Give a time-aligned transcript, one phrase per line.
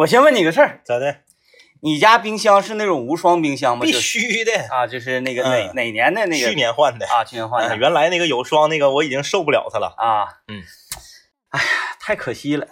[0.00, 1.18] 我先问你个事儿，咋的？
[1.82, 3.84] 你家冰箱是那种无霜冰箱吗？
[3.84, 7.06] 必须的，啊，就是那个哪、嗯哪年的那个去年换的。
[7.06, 9.94] 啊，去年换的、嗯原来那个有霜那个我已经受不了它了。
[9.98, 10.62] 啊，嗯，
[11.50, 11.66] 哎呀，
[12.00, 12.66] 太可惜了，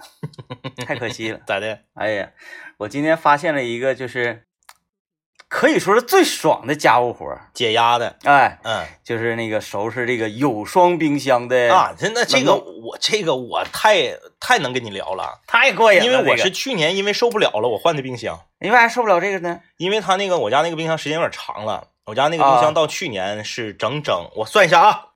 [0.86, 1.40] 太可惜了。
[1.46, 1.80] 咋的？
[1.94, 2.30] 哎呀，
[2.78, 4.46] 我今天发现了一个，就是
[5.58, 8.16] 可以说是最爽的家务活儿，解压的。
[8.22, 16.04] 哎，嗯就是那个收拾这个有霜冰箱的啊，真的这个我这个我太太能跟你聊了，太过瘾了。
[16.04, 19.60] 因为我是去年因为受不了了，我换的冰箱，你为啥受不了这个呢？
[19.78, 25.06] 因为他那个我家那个冰箱时间有点长了，我家那个冰啊箱到去年是整整我算一下啊，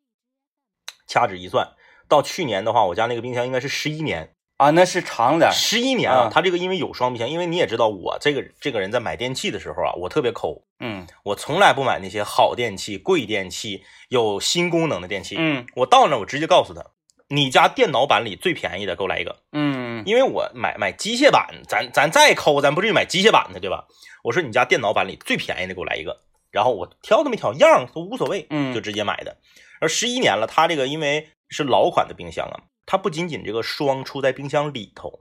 [1.07, 1.69] 掐指一算，
[2.09, 4.35] 到去年的话，我家那个冰箱应该是十一年。
[4.63, 5.53] 啊，那是长点儿。
[5.53, 11.05] 十一年啊他，这个因为有双冰箱，因为你也知道我这个这个人在买电器的时候啊，我特别抠，嗯。
[11.25, 15.35] 我从来不买那些好电器、贵电器、有新功能的电器。
[15.37, 15.67] 嗯。
[15.75, 16.85] 我到那儿我直接告诉他，
[17.29, 20.05] 你家电脑版里最便宜的给我来一个，嗯。
[20.07, 23.87] 因为我买买机械版，咱咱再抠，咱不至于买机械版的对吧？
[24.23, 26.21] 我说你家电脑版里最便宜的给我来一个，
[26.53, 28.73] 然后我挑都没挑，样儿都无所谓，嗯。
[28.73, 29.39] 就直接买的。
[29.81, 35.21] 而十一年了，他这个因为是老款的冰箱啊，它不仅仅这个霜出在冰箱里头。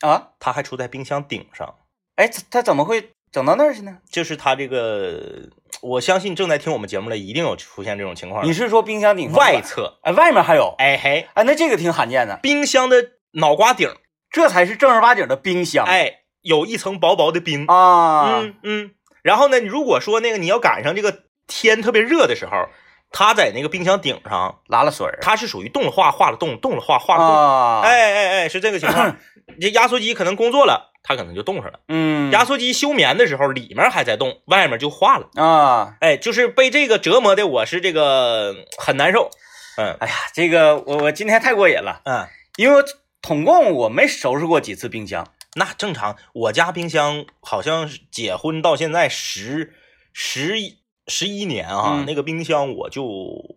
[0.00, 1.74] 啊，它还出在冰箱顶上，
[2.16, 3.96] 哎，它它怎么会整到那儿去呢？
[4.10, 5.48] 就是它这个，
[5.80, 8.44] 我相信正在听我们节目的一定有出现这种情况。
[8.44, 9.62] 你是说冰箱顶上外？
[9.62, 10.74] 侧，哎，外面还有？
[10.76, 13.90] 哎嘿，哎，那这个挺罕见的，冰箱的脑瓜顶，
[14.28, 15.86] 这才是正儿八经的冰箱。
[15.86, 17.64] 哎，有一层薄薄的冰。
[17.66, 18.90] 啊，嗯嗯。
[19.22, 22.68] 然后呢，如果说那个你要赶上这个天特别热的时候，
[23.18, 27.34] 它在那个冰箱顶上，拉了水儿它是属于动了化化了动，动了化化了动。
[27.34, 29.16] 啊，，哎哎哎，是这个情况。
[29.58, 31.80] 这压缩机可能工作了，它可能就冻上了。
[31.88, 35.30] 嗯，压缩机休眠的时候，里面还在动，外面就化了。
[35.42, 39.30] 啊，哎，就是被这个折磨的，我是这个很难受。
[39.78, 42.84] 嗯哎呀，这个我我今天太过瘾了，嗯，因为
[43.22, 45.26] 统共我没收拾过几次冰箱。
[45.54, 46.16] 那正常。
[46.34, 49.72] 我家冰箱好像是结婚到现在十
[50.12, 53.56] 十一十一年啊，嗯那个冰箱我就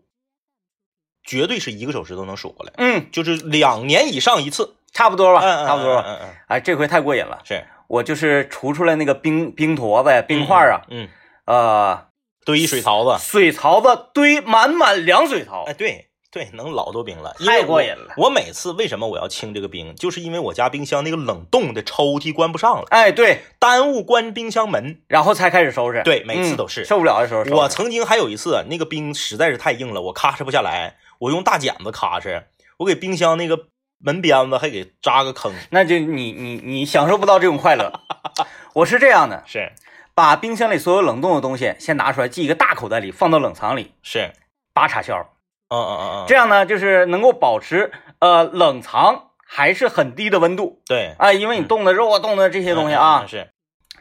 [1.23, 4.75] 绝对是一个手指头能数过来，嗯，就是两年以上一次。
[4.91, 6.03] 差不多吧，嗯，嗯差不多吧。
[6.07, 11.07] 嗯嗯嗯，哎，这回太过瘾了，是我就是除出来那个冰冰坨子呀、冰块啊，嗯，
[11.45, 12.05] 嗯呃，
[12.43, 13.23] 堆水槽子。
[13.23, 25.01] 水槽子堆满满凉水槽哎，，对对，能老多冰了，太过瘾了我每次为什么我要清这个冰，就是因为我家冰箱那个冷冻的抽屉关不上了，哎，对，耽误关冰箱门。
[25.07, 26.03] 然后才开始收拾。
[26.03, 27.43] 对每次嗯都是受不了的时候。
[27.57, 32.43] 我曾经还有一次，那个冰实在是太硬了，我咔哧不下来，我用大剪子咔哧，
[32.77, 33.65] 我给冰箱那个
[33.97, 35.51] 门边子还给扎个坑。
[35.71, 37.91] 那就你你你享受不到这种快乐。
[38.75, 39.71] 我是这样的，是
[40.13, 44.31] 把冰箱里所有冷冻的东西先拿出来，系一个大口袋里，放到冷藏里，是，
[44.75, 45.33] 拔插销。
[45.69, 51.15] 嗯嗯嗯嗯，这样呢，就是能够保持呃冷藏还是很低的温度对。
[51.17, 53.49] 啊，因为你冻的肉啊、冻的这些东西嗯啊嗯，是。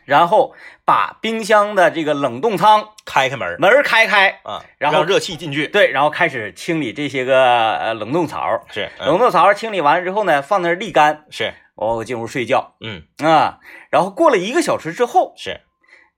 [0.05, 0.55] 然后
[0.87, 5.69] 把冰箱的这个冷冻仓开开门门开开，啊，然后让热气进去。
[5.69, 8.65] 对，然后开始清理这些个呃冷冻槽。
[8.73, 8.89] 是。
[8.99, 9.09] 嗯。
[9.09, 13.03] 冷冻槽清理完了之后呢，放那儿沥干，是，我进屋睡觉嗯。
[13.19, 13.59] 啊。
[13.91, 15.61] 然后过了一个小时之后，是，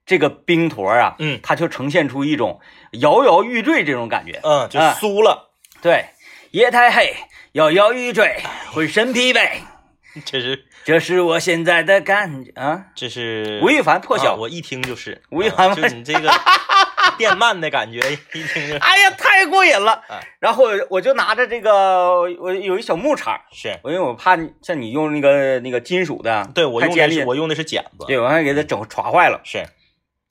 [0.05, 2.59] 这个冰坨啊，嗯它就呈现出一种
[2.93, 4.39] 摇摇欲坠这种感觉。
[4.43, 5.51] 嗯，就啊酥了。
[5.81, 6.05] 对，
[6.51, 7.15] 夜太黑，
[7.53, 8.41] 摇摇欲坠，
[8.71, 9.49] 浑身疲惫，
[10.25, 12.85] 这是这是我现在的感觉啊。
[12.95, 16.29] 这是吴亦凡破晓啊我一听就是吴亦凡啊就你这个
[17.17, 17.99] 电鳗的感觉，
[18.33, 20.19] 一听就哎呀，太过瘾了啊！
[20.39, 23.79] 然后我就拿着这个，我有一小木铲，是。
[23.83, 29.65] 我因为我怕你像你用那个那个金属的，对我用的是，我用的是剪子，对我还给它整划坏了，是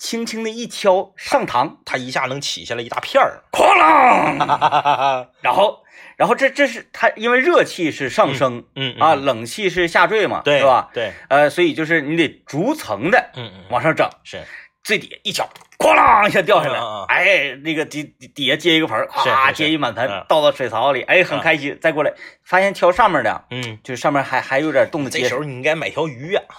[0.01, 3.45] 轻轻的一敲上膛，它一下能起下来一大片儿。
[3.53, 5.85] 哐啷， 然后
[6.17, 9.25] 然后这这是它，因为热气是上升、嗯啊，嗯。
[9.27, 10.89] 冷气是下坠嘛，对是吧？
[10.95, 14.43] 对，呃，所以就是你得逐层的嗯嗯，往上整，是。
[14.83, 15.47] 最底下一敲，
[15.79, 20.25] 哐啷一下掉下来，哎，那个底底底下接一个盆儿，是咵接一满盆，嗯。
[20.27, 21.41] 倒到水槽里，哎，很嗯。
[21.43, 21.79] 开心。
[21.83, 22.11] 再过来
[22.43, 25.25] 发现挑上面的，嗯，就是上面还还有点冻的结实。
[25.25, 26.57] 这时候你应该买条鱼呀、啊。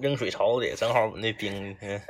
[0.00, 2.00] 扔水槽里，正好我那冰嗯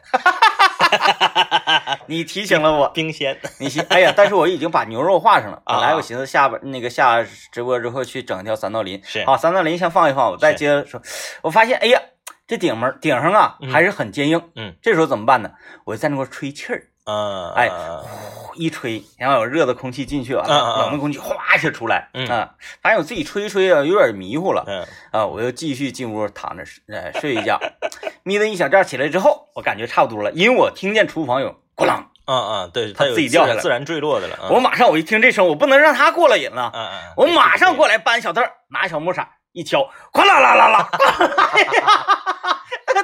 [2.06, 3.36] 你提醒了我，冰鲜。
[3.58, 3.84] 你信？
[3.88, 5.62] 哎呀，但是我已经把牛肉画上了。
[5.64, 11.00] 啊本来我寻思下边那个下直播之后去整一条三道鳞，是好，三道鳞先放一放，我再接着说。
[11.42, 12.00] 我发现，哎呀，
[12.46, 14.50] 这顶门顶上啊嗯还是很坚硬。
[14.56, 15.50] 嗯，这时候怎么办呢？
[15.84, 17.70] 我就在那块吹气儿，嗯，哎
[18.56, 22.08] 一吹，然后有热的空气进去完了，嗯冷的空气哗一下出来。
[22.14, 24.64] 嗯啊，发现我自己吹一吹啊，有点迷糊了。
[24.66, 27.60] 嗯啊，我又继续进屋躺着睡，呃，睡一觉，
[28.22, 34.38] 眯了一小觉起来之后，我感觉差不多了，因为我听见厨房有咣啷，嗯嗯，对，它自己掉下来自然坠落的了。
[34.42, 40.90] 嗯我马上我一听这声，我不能让它过了瘾了，嗯嗯，我马上过过来搬小凳儿，拿小木铲，一敲，哗啦啦啦啦，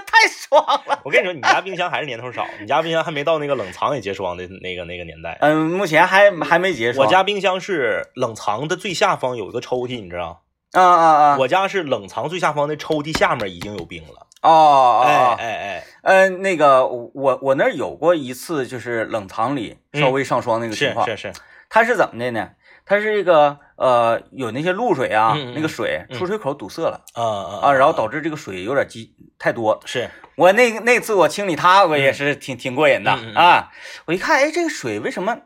[0.04, 1.00] 太爽了。
[1.04, 5.38] 我跟你说，你家冰箱还是年头少，你家冰箱还没到那个冷藏也结霜的那个那个年代。
[5.40, 7.06] 嗯，目前还还没结霜。
[7.06, 10.42] 我家冰箱是冷藏的最下方有一个抽屉，你知道？
[10.72, 11.36] 啊啊啊！
[11.38, 14.26] 我家是冷藏最下方的抽屉下面已经有冰了。
[14.42, 21.06] 哦哦，哎哎哎，嗯，那个我我那儿有过一次，就是冷藏里稍微上霜那个情况。
[21.06, 22.50] 是是是，它是怎么的呢？
[22.90, 29.80] 它是这个呃，有那些露水啊，那个水出水口堵塞了、啊啊啊，然后导致这个水有点积太多。
[29.86, 33.70] 是我那那次我清理它，我也是挺、挺过瘾的啊。
[34.06, 35.38] 我一看，哎，这个水为什么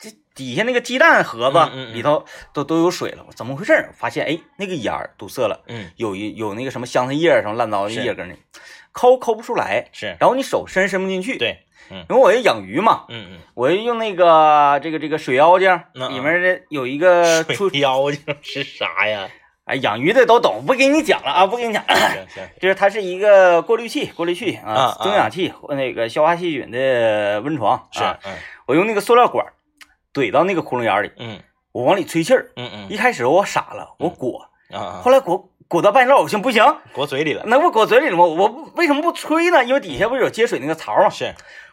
[0.00, 1.58] 这底下那个鸡蛋盒子
[1.92, 2.24] 里头
[2.54, 3.26] 都都有水了？
[3.36, 3.90] 怎么回事？
[3.94, 8.34] 发现哎，那个眼儿堵塞了，嗯有一有那个什么香菜叶什么乱糟的叶根儿呢，
[8.92, 19.28] 抠抠不出来，是，然后你手伸伸不进去。，对，因为我要养鱼嘛，嗯嗯，我就用那个这个这个水妖精里面的有一个出水妖精是啥呀？
[19.64, 21.84] 哎，养鱼的都懂，不给你讲了啊，不给你讲。
[21.86, 21.96] 行
[22.34, 27.86] 行， 就是它是一个过滤器，过滤器啊增氧器，那个消化细菌的温床。
[27.92, 28.02] 是，
[28.66, 29.46] 我用那个塑料管
[30.12, 31.38] 怼到那个窟窿眼里，嗯
[31.70, 32.50] 我往里吹气儿。
[32.56, 36.62] 嗯嗯一开始我傻了，我裹，啊啊，后来裹裹到半道，我寻不行，
[36.92, 38.24] 裹嘴里了，那不裹嘴里了吗？
[38.24, 39.64] 我为什么不吹呢？
[39.64, 41.08] 因为底下不是有接水那个槽吗？
[41.08, 41.32] 是，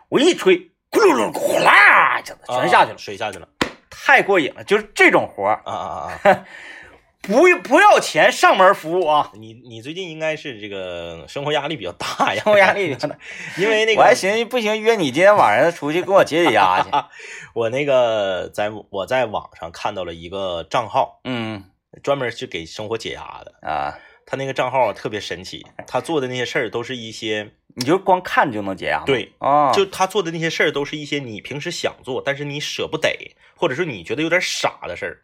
[0.10, 0.58] 我一吹，
[0.92, 3.48] 咕噜噜呼啦，全下去了，啊水下去了，
[3.90, 4.64] 太过瘾了。
[4.64, 5.86] 就是这种活儿，啊啊
[6.24, 6.46] 啊啊！
[7.22, 13.16] 不不要钱，上门服务啊，你你最近应该是这个生活压力比较大呀，生活压力比较大。
[13.58, 16.90] 因为那个我还寻思不行，约你今天晚上出去跟我解解压去。
[17.54, 21.66] 我那个在我在网上看到了一个账号，嗯
[22.02, 23.68] 专门是给生活解压的。
[23.68, 29.04] 啊，他那个账号特别神奇，他做的那些事儿都是一些，你就光看就能解压？
[29.04, 35.22] 对，啊，就他做的那些事儿都是一些你平时想做，但是你舍不得，或者说你觉得有点傻的事儿。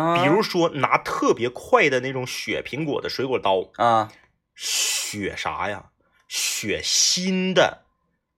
[0.00, 4.12] 啊比如说拿特别快的那种削苹果的水果刀，啊
[4.54, 5.86] 削啥呀？
[6.28, 7.82] 削新的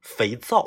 [0.01, 0.67] 肥皂。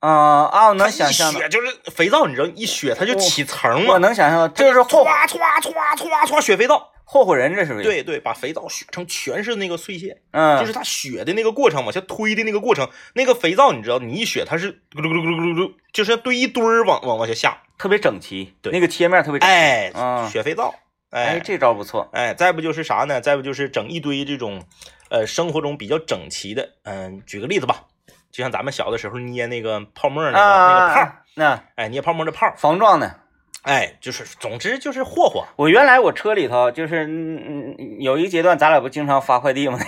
[0.00, 0.10] 啊
[0.46, 6.90] 啊，我能想象就是肥皂，你知道一削它就起层嘛我，能想象，这就是霍歘歘歘歘歘削肥皂。
[7.12, 19.52] 霍霍人，这是不是？，对对，把肥皂削成全是那个碎屑，嗯，就是它雪的那个过程，往下推的那个过程，那个肥皂你知道，你一雪它是咕噜咕噜咕噜咕噜，就是堆一堆儿往往往下下，特别整齐，对那个切面特别整齐。
[19.52, 20.72] 哎，嗯削肥皂，
[21.10, 22.08] 哎，哎这招不错。
[22.12, 23.20] 哎，再不就是啥呢？
[23.20, 24.62] 再不就是整一堆这种，
[25.08, 27.86] 呃，生活中比较整齐的，嗯、举个例子吧，
[28.30, 33.16] 就像咱们小的时候捏那个泡沫那个、那个泡那哎，捏泡沫的泡儿，防撞的。
[33.62, 39.78] 哎，就是总之就是霍霍，我原来我车里头就是，嗯嗯，有一个阶段咱俩不经常发快递吗？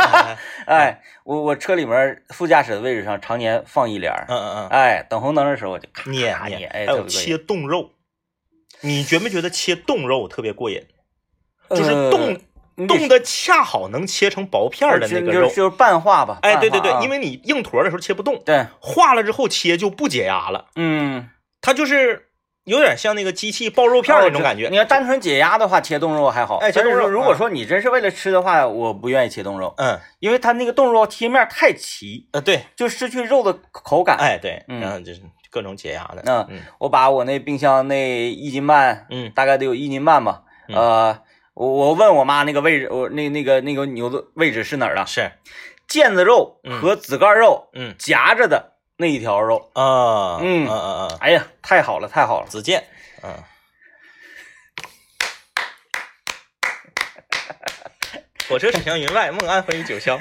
[0.66, 4.68] 哎，我我车里面副驾驶的位置上常年放一帘儿，嗯嗯嗯。
[4.68, 7.90] 哎，等红灯的时候我就咔嗯，捏捏，哎，还有切冻肉，
[8.80, 10.84] 你觉没觉得切冻肉特别过瘾？
[11.70, 12.38] 就是呃冻
[12.74, 16.38] 你冻的恰好能切成薄片儿的那个肉，就就是半化吧。
[16.42, 21.28] 哎，对对对，因为为你硬坨的时候切不动，对，化了之后切就不解压了，嗯，
[21.60, 22.30] 它就是
[22.64, 24.76] 有点像那个机器爆肉片那种感觉你。
[24.76, 26.58] 要单纯解压的话，切冻肉还好。
[26.58, 34.16] 哎切冻肉如果嗯说你真是为了吃的话，我不愿意切冻肉，嗯，因为它那个冻肉切面太齐，呃，对，就失去肉的口感。
[34.18, 35.20] 哎，对，嗯然后就是
[35.50, 40.42] 各种解压的，嗯嗯我把我那冰箱那一斤半，嗯大概得有一斤半吧。
[40.68, 41.18] 嗯呃，
[41.54, 45.04] 我我问我妈那个位置，我那那个那个牛的位置是哪儿了？
[45.04, 45.32] 是，
[45.88, 48.71] 腱子肉嗯和子盖肉嗯夹着的
[49.02, 49.68] 那一条肉。
[49.74, 52.46] 啊，嗯嗯嗯嗯，哎呀，太好了，太好了！
[52.46, 52.86] 子健，
[53.22, 53.34] 嗯。
[58.48, 60.18] 火车驶向云外，梦安魂于九霄。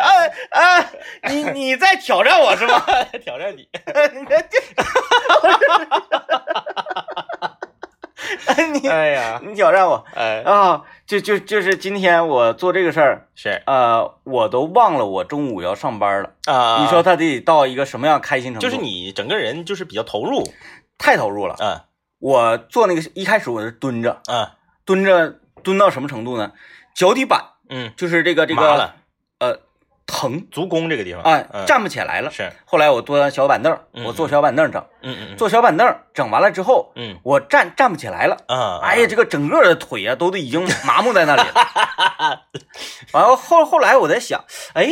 [0.00, 0.08] 啊
[0.50, 0.90] 啊，
[1.28, 2.80] 你你在挑战我是吗？
[3.22, 3.68] 挑战你，
[8.72, 10.82] 你哎呀，你挑战我哎，啊！
[11.06, 16.32] 就就就是今天我做这个事儿，是呃，我都忘了我中午要上班了。
[16.46, 18.66] 啊，你说他得到一个什么样开心程度？
[18.66, 20.42] 就是你整个人就是比较投入，
[20.98, 21.56] 太投入了。
[21.60, 21.80] 嗯
[22.20, 24.48] 我做那个一开始我是蹲着，嗯
[24.84, 26.50] 蹲着蹲到什么程度呢？
[26.92, 28.92] 脚底板嗯，就是这个这个，
[29.38, 29.60] 呃
[30.08, 31.64] 疼，足弓这个地方，哎，嗯。
[31.66, 32.30] 站不起来了。
[32.30, 37.16] 是，后来我坐小板凳，嗯我坐小板凳整，嗯嗯嗯，坐小板凳整完了之后，嗯。
[37.22, 38.36] 我站站不起来了。
[38.48, 42.40] 啊，哎呀，这个整个的腿啊，都都已经麻木在那里了。
[43.12, 44.42] 完了后后来我在想，
[44.74, 44.88] 哎，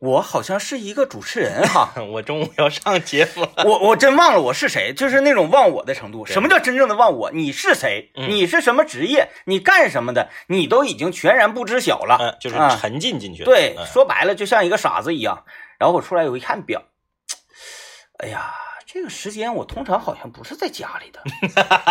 [0.00, 6.26] 我好像是一个主持人哈， 我中午要上节目，我我真忘了我是谁，就是那种忘我的程度。
[6.26, 7.30] 什么叫真正的忘我？
[7.32, 8.10] 你是谁？
[8.16, 9.30] 嗯你是什么职业？
[9.46, 10.28] 你干什么的？
[10.48, 12.18] 你都已经全然不知晓了。
[12.20, 15.44] 嗯，就是啊沉浸进去了，对，嗯说白了就像一个傻子一样。
[15.78, 16.82] 然然后我出来我一看表，
[18.18, 18.54] 哎呀，
[18.94, 21.20] 这个时间我通常好像不是在家里的，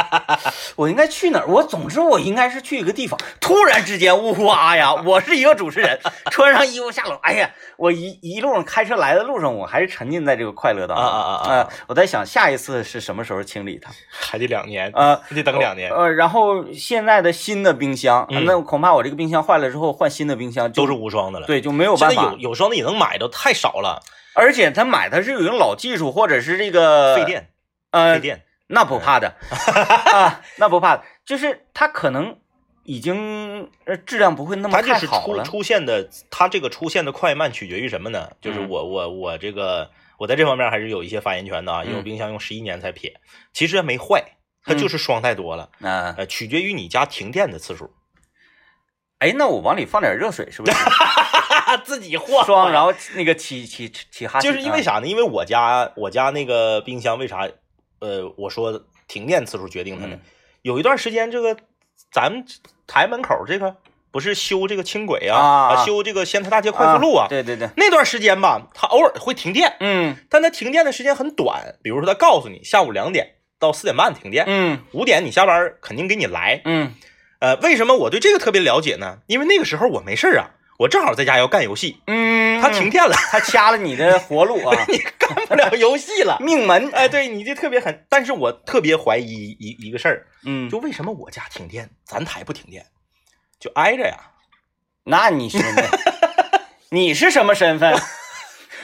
[0.77, 1.45] 我应该去哪儿？
[1.47, 3.19] 我总之我应该是去一个地方。
[3.41, 4.93] 突然之间，呜哇呀！
[5.03, 5.99] 我是一个主持人，
[6.31, 13.91] 穿上衣服下楼，哎呀，我一一路上开车来的路上，我还是沉浸在这个快乐当中啊啊啊啊我在想下一次是什么时候清理它。
[14.09, 24.01] 还得两年，呃，得等两年，呃，然后现在的新的冰箱，嗯那恐怕我这个冰箱坏了之后换新的冰箱就都是无双的了。，对就没有办法在有有双的也能买到，太少了，
[24.35, 27.49] 而且他买它是有一种老技术，或者是这个费，电，
[27.91, 28.45] 呃费，电。
[28.67, 29.35] 那不怕的
[30.11, 32.39] 啊，那不怕的，就是它可能
[32.83, 35.43] 已经呃质量不会那么它就是出太好了。
[35.43, 38.31] 出现的，它这个出现的快慢取决于什么呢？
[38.41, 43.13] 就是嗯我我我这个我在这方面还是有一些发言权的啊，因为冰箱用十一年才撇，
[43.51, 44.23] 其实没坏，
[44.63, 47.93] 它就是霜太多了，嗯，呃，取决于你家停电的次数。
[49.19, 50.77] 哎，那我往里放点热水是不是？
[51.77, 55.07] 自己化霜，然后那个起起起哈，就是因为啥呢？
[55.07, 57.47] 因为我家我家那个冰箱为啥？
[57.99, 60.19] 呃，我说停电次数决定它呢嗯。
[60.61, 61.55] 有一段时间，这个
[62.11, 62.45] 咱们
[62.85, 63.75] 台门口这个
[64.11, 67.27] 不是修这个轻轨啊，啊修这个仙台大街快速路啊。
[67.29, 71.75] 对对对，那段时间吧，它偶尔会停电，嗯但它停电的时间很短。
[71.81, 76.61] 比如说，它告诉你下午两点到四点半停电，嗯五点你下班肯定给你来。
[76.65, 76.93] 嗯
[77.39, 79.19] 呃，为什么我对这个特别了解呢？
[79.27, 86.37] 因为那个时候我没事儿啊，我正好在家要干游戏，嗯，它停电了，他掐了你的活路啊， 你干不了游戏了。
[86.41, 92.85] 命门，哎，对，你就特别狠，但是我特别怀疑一一个事儿，嗯，就为什么我家停电，咱台不停电，
[93.59, 94.17] 就挨着呀。
[95.05, 95.81] 那你兄弟，
[96.89, 97.93] 你是什么身份？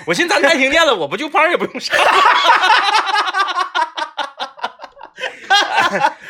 [0.05, 1.98] 我寻思咱台停电了，我不就班儿也不用上，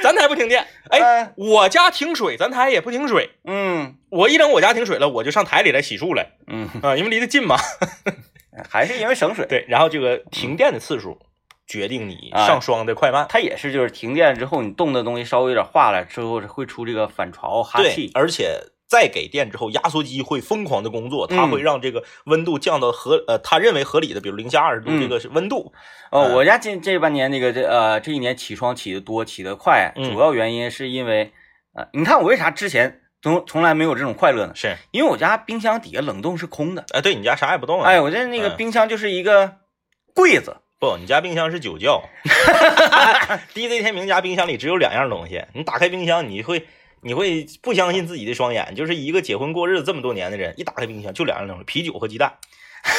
[0.10, 3.30] 咱台不停电，哎，哎，我家停水，咱台也不停水。
[3.46, 7.56] 嗯我一整我家停水了，我就上台里来洗漱来嗯，啊，因为离得近嘛。
[8.68, 9.46] 还是因为省水。
[9.46, 11.20] 对，然后这个停电的次数
[11.68, 13.28] 决定你哎上霜的快慢。
[13.30, 18.10] 它也是，就是停电之后，你冻的东西稍微有点化了之后，会出这个反潮哈对气，。
[18.16, 25.72] 而且再给电之后，压缩机会疯狂的工作，它嗯会让这个温度降到合呃他认为合理的，比如零下二十度嗯这个是温度。
[26.12, 31.32] 呃，嗯我家这这半年那个这呃这一年起霜起的多，起的快，嗯主要原因是因为
[31.76, 34.54] 呃，你看我为啥之前从从来没有这种快乐呢？
[34.56, 37.88] 是，因为我家冰箱底下冷冻是空的，哎，对你家啥也不动啊？
[37.88, 39.58] 哎，我这那个嗯冰箱就是一个
[40.16, 42.02] 柜子，不，你家冰箱是酒窖。
[43.54, 46.66] DJ 天明家冰箱里只有两样东西，你打开冰箱，你会
[47.02, 52.38] 你会不相信自己的双眼，就是一个结婚过日子这么多年的人，一打开冰箱就两样东西，啤酒和鸡蛋，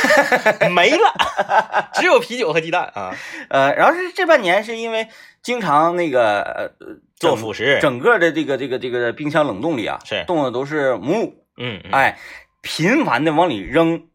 [0.71, 3.17] 没了， 只有啤酒和鸡蛋啊。
[3.49, 5.09] 呃，然后是这半年是因为
[5.43, 6.75] 经常那个
[7.17, 11.91] 做辅食整个的这个这个这个冰箱冷冻里啊，是冻的都是母乳，嗯，嗯。
[11.93, 12.19] 哎，
[12.63, 14.09] 频繁的往里扔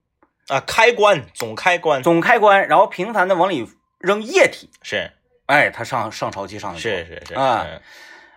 [0.48, 2.04] 啊，开关总开关。
[2.04, 3.68] 总开关，然后频繁的往里
[4.00, 5.12] 扔液体，是。
[5.48, 7.82] 哎，它上上潮气上的是是是啊嗯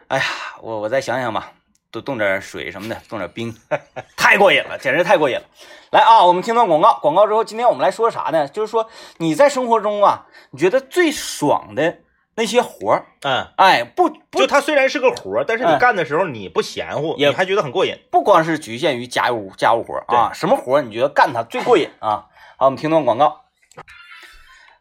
[0.08, 0.24] 哎呀，
[0.60, 1.52] 我我再想想吧，
[1.90, 3.54] 多冻点水什么的，冻点冰，
[4.16, 5.42] 太过瘾了，简直太过瘾了。
[5.90, 8.48] 来啊，我们听段广告，广告之后，今天我们来说啥呢？
[8.48, 8.88] 就是说
[9.18, 11.98] 你在生活中啊，你觉得最爽的
[12.36, 17.94] 那些活儿，嗯，哎，不不就它虽然是个活儿，但是你哎干的时候你不嫌乎，也你还觉得很过瘾。
[18.10, 22.26] 不光是局限于家务家务活儿啊，什么活儿你觉得干它最过瘾啊？
[22.56, 23.42] 好，我们听段广告。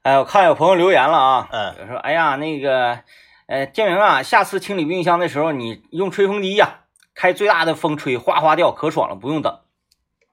[0.04, 3.00] 哎，我看有朋友留言了啊，嗯，说哎呀那个，
[3.48, 6.82] 呃，建明啊，下次清理冰箱的时候你用吹风机呀、
[7.16, 9.60] 开最大的风吹，哗哗掉，可爽了，不用等。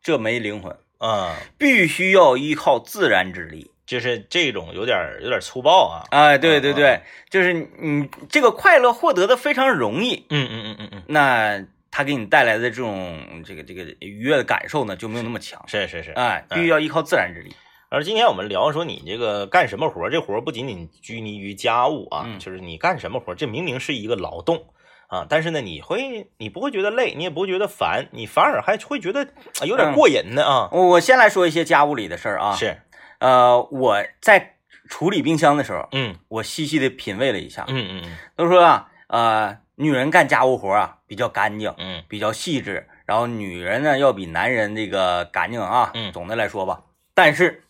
[0.02, 3.70] 这没灵魂，嗯，必须要依靠自然之力。
[3.86, 6.04] 就是这种有点儿有点儿粗暴啊。
[6.10, 15.62] 哎，对对嗯对，就是你这个快乐获得的非常容易，嗯嗯嗯嗯嗯，那它给你带来的这种这个这个愉悦的感受呢就没有那么强。
[15.68, 16.10] 是是是。
[16.12, 17.54] 哎，必须要依靠自然之力。
[17.94, 24.64] 而今天我们聊说你这个干什么活儿，这活儿不仅仅拘泥于家务啊，嗯就是你干什么活儿，这明明是一个劳动
[25.06, 29.22] 啊，但是呢，你会你不会觉得累，你也不会觉得烦，你反而还会觉得
[29.60, 30.68] 啊有点过瘾呢啊。
[30.72, 32.56] 我我先来说一些家务里的事儿啊。
[32.56, 32.78] 是，
[33.20, 34.56] 呃，我在
[34.88, 45.92] 处理冰箱的时候，嗯我细细的品味了一下，嗯嗯都说啊，呃，女人干家务活啊比较干净，嗯比较细致，然后女人呢要比男人这个干净啊。
[45.94, 46.82] 嗯总的来说吧，
[47.14, 47.62] 但是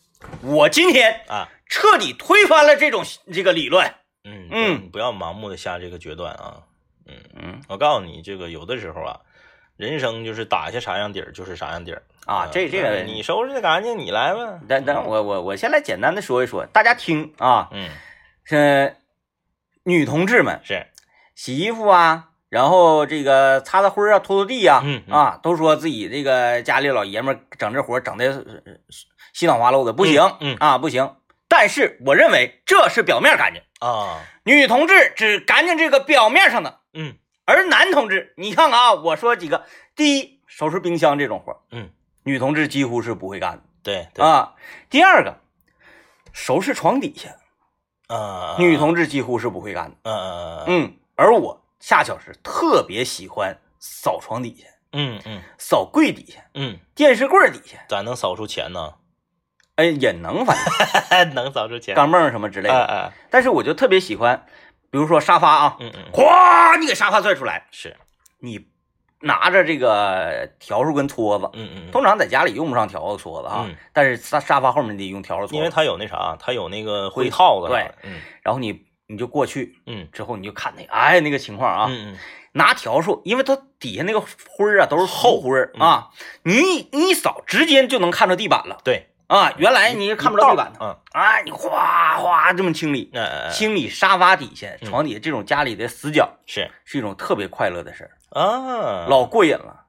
[0.42, 1.48] 我今天嗯啊。
[1.66, 3.02] 彻底推翻了这种
[3.32, 3.84] 这个理论。
[4.24, 4.90] 嗯嗯。
[4.90, 6.62] 不要盲目的下这个决断啊。
[7.06, 7.60] 嗯嗯。
[7.68, 9.18] 我告诉你，这个有的时候啊，
[9.76, 12.02] 人生就是打下啥样底儿就是啥样底儿。
[12.26, 14.60] 啊，这这个你收拾的干净，你来吧。
[14.68, 17.90] 等等，我我我先来简单的说一说，大家听啊，嗯，
[18.44, 18.96] 是
[19.82, 20.60] 女同志们。
[20.64, 20.86] 是，
[21.34, 25.12] 洗衣服啊，然后这个擦擦灰儿啊，拖拖地呀、嗯嗯。
[25.12, 28.46] 啊，都说自己这个家里老爷们儿整这活儿整的
[29.32, 30.56] 稀里哗漏的，不行，嗯嗯。
[30.60, 31.16] 啊，不行。
[31.48, 37.16] 但是我认为这是表面干净，啊，女同志只干净这个表面上的，嗯。
[37.44, 39.64] 而男同志，你看看啊，我说几个，
[39.96, 41.90] 第一，收拾冰箱这种活儿，嗯，
[42.22, 43.62] 女同志几乎是不会干的。
[43.82, 44.24] 对对。
[44.24, 44.54] 啊。
[44.88, 45.34] 第二个，
[46.32, 47.30] 收拾床底下，
[48.14, 55.42] 啊，女同志几乎是不会干的，嗯嗯嗯，而我恰巧是特别喜欢扫床底下、嗯嗯。
[55.58, 58.94] 扫柜底下、嗯，电视柜底下，咋能扫出钱呢？
[59.76, 60.56] 哎，也能反
[61.10, 61.94] 正 能扫出钱？
[61.94, 62.74] 钢镚什么之类的。
[62.74, 64.46] 哎哎，但是我就特别喜欢，
[64.90, 67.94] 比如说沙发啊，嗯嗯，咵，你给沙发拽出来，是，
[68.38, 68.66] 你
[69.20, 73.76] 拿着这个笤帚跟撮子，嗯嗯嗯，通常在家里用不上笤帚撮子啊，嗯。
[73.92, 78.20] 但是沙沙发后面得用笤帚撮子，因为它有那啥，它有那个灰灰套子，对，嗯。
[78.42, 80.08] 然后你你就过去嗯。
[80.12, 82.18] 之后，你就看那个，哎，那个情况啊，嗯嗯，
[82.52, 86.10] 拿笤帚，因为它底下那个灰儿啊都是厚灰儿嗯啊，
[86.44, 93.10] 你一你一扫，直接就能看着地板了对，啊，原来你是看不着地板的，嗯，啊，你哗哗这么清理，
[93.52, 96.70] 清理沙发底下、嗯床底下这种家里的死角，是。
[96.84, 99.86] 是一种特别快乐的事儿，啊，老过瘾了。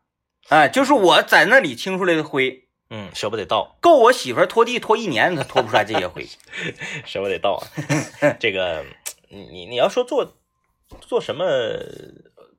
[0.50, 6.28] 哎，就是我在那里清出来的灰，嗯，舍不得倒，够我媳妇儿拖地拖一年，她拖不出来这些灰。
[7.06, 7.64] 舍不得倒啊。
[8.40, 8.86] 这个，
[9.30, 10.34] 你你你要说做
[11.02, 11.46] 做什么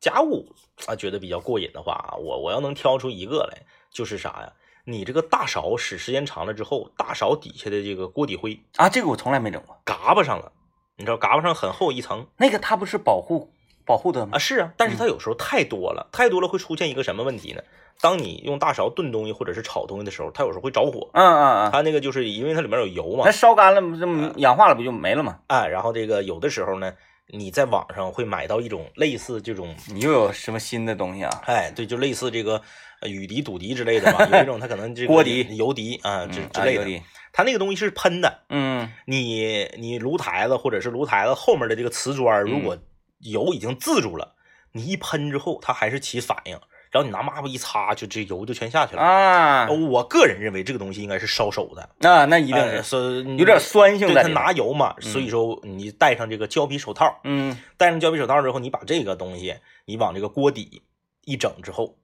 [0.00, 0.54] 家务
[0.86, 4.52] 啊，觉得比较过瘾的话啊，我我要能挑出一个来，就是啥呀？
[4.84, 9.76] 你这个大勺使时间长了之后，大勺底下的这个锅底灰啊，这个我从来没整过。
[9.84, 10.52] 嘎巴上了，
[10.96, 13.50] 你知道嘎巴上很厚一层那个它不是保护
[13.86, 17.62] 保护的啊，是啊，但是它有时候太多了，太多了会出现一个什么问题呢？
[18.02, 21.08] 当你用大勺炖东西或者是炒东西的时候，它有时候会着火。
[21.14, 25.38] 嗯嗯嗯，它那个就是因为它里面有油嘛那，烧干了不这么氧化了不就没了吗？
[25.46, 26.92] 哎，然后这个有的时候呢，
[27.28, 31.42] 你在网上会买到一种类似这种，你又有什么新的东西啊？
[31.46, 32.60] 哎，对，就类似这个
[33.00, 37.02] 呃雨滴、堵滴之类的吧，有一种它可能这个锅底油滴啊之嗯之类的，啊有的
[37.32, 42.76] 它那个东西是喷的，嗯你你炉台子或者是炉台子后面的这个瓷砖，如果
[43.18, 44.34] 油已经渍住了，
[44.72, 46.52] 你一喷之后，它还是起反应，
[46.90, 49.02] 然后你拿抹布一擦，就这油就全下去了。
[49.02, 54.28] 啊，我个人认为这个东西应该是烧手的，那那一定哎是是有点酸性的它。
[54.28, 60.82] 拿油嘛，所以说你戴上这个胶皮手套，嗯戴上胶皮手套之后，你把这个东西你往这个锅底
[61.24, 61.98] 一整之后，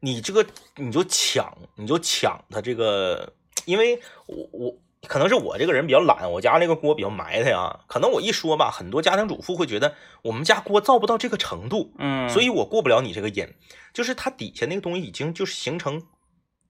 [0.00, 0.44] 你这个
[0.76, 3.32] 你就抢，你就抢它这个，
[3.66, 4.74] 因为我我
[5.08, 13.48] 可能是我这个人比较懒，我家那个锅比较埋汰啊，可能我一说吧，很多家庭主妇会觉得我们家锅造不到这个程度，嗯，所以我过不了你这个瘾，
[13.92, 16.02] 就是它底下那个东西已经就是形成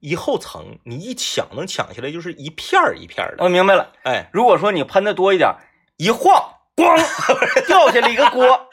[0.00, 3.92] 一厚层，你一抢能抢下来就是一片儿一片儿的，我明白了。
[4.04, 5.54] 哎，如果说你喷的多一点，
[5.98, 6.96] 一晃，咣，
[7.66, 8.68] 掉下来一个锅。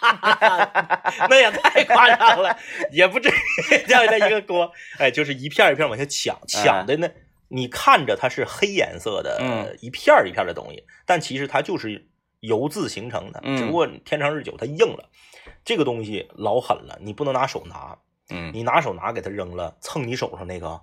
[1.28, 2.56] 那也太夸张了，
[2.90, 7.08] 也不至于掉下来一个锅，哎，就是一片儿一片儿往下抢，抢的呢，
[7.52, 12.08] 你看着它是黑颜色的，嗯一片儿一片儿的东西，但其实它就是
[12.40, 15.10] 油渍形成的，嗯只不过天长日久它硬了。
[15.64, 17.98] 这个东西老狠了，你不能拿手拿，
[18.30, 20.80] 嗯你拿手拿给它扔了，蹭你手上那个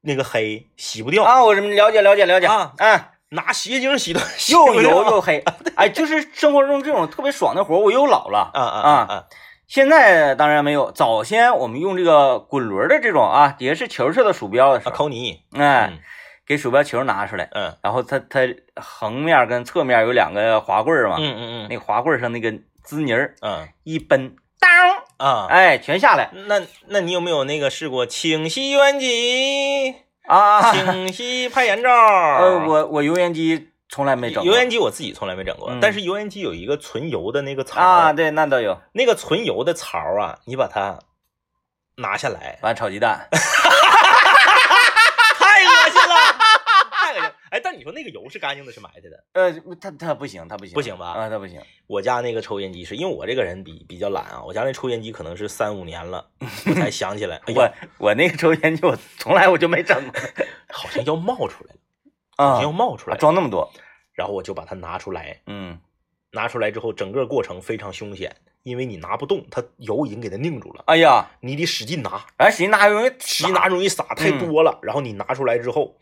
[0.00, 5.42] 那个黑洗不掉，啊，我什么了解了解了解啊哎，拿洗洁精 洗的又油又 黑，
[5.76, 8.50] 哎，就是生活中这种特别爽的活，我又老了。
[8.52, 9.24] 啊啊啊！
[9.68, 15.98] 现在当然没有，早先我们用这个滚轮的这种啊，底下是球式的鼠标的时啊，候，抠泥，哎，嗯。
[16.46, 17.76] 给鼠标球拿出来，嗯。
[17.82, 18.40] 然后它它
[18.76, 21.66] 横面跟侧面有两个滑棍儿嘛，嗯嗯嗯。
[21.68, 22.50] 那个滑棍儿上那个
[22.82, 23.68] 滋泥儿嗯。
[23.84, 24.70] 一奔，当，
[25.18, 26.30] 啊，哎，全下来。
[26.46, 29.94] 那那你有没有那个试过清洗油烟机、
[30.26, 30.72] 啊。
[30.72, 31.90] 清洗拍眼罩？
[31.90, 34.52] 呃，我我油烟机从来没整过。
[34.52, 35.80] 油烟机我自己从来没整过，嗯。
[35.80, 40.98] 但是油烟机有一个存油的那个槽啊，，对，那倒有，那个存油的槽啊，你把它
[41.96, 43.28] 拿下来，完炒鸡蛋，
[45.34, 46.14] 太恶心了，
[46.90, 47.34] 太恶心了。
[47.50, 49.24] 哎，但你说那个油是干净的，是埋汰的？
[49.32, 51.12] 呃，它它不行，它不行，不行吧？
[51.12, 56.28] 啊，它不行，我家那个抽烟机是因为我这个人比比较懒啊，我家那抽烟机可能是三五年了，
[56.66, 60.20] 我才想起来，哎我呀，我那个抽烟机我从来我就没整过。
[60.70, 61.77] 好像要冒出来了，
[62.38, 63.70] 好啊像要，冒出来了，装那么多，
[64.14, 65.78] 然后我就把它拿出来，嗯
[66.32, 74.78] 拿出来之后，整个过程非常凶险，因为你拿不动，它油已经给它拧住了，哎呀，你得使劲拿，哎，使劲拿容易使劲拿容易洒太多了。
[74.82, 75.96] 然后你拿出来之后，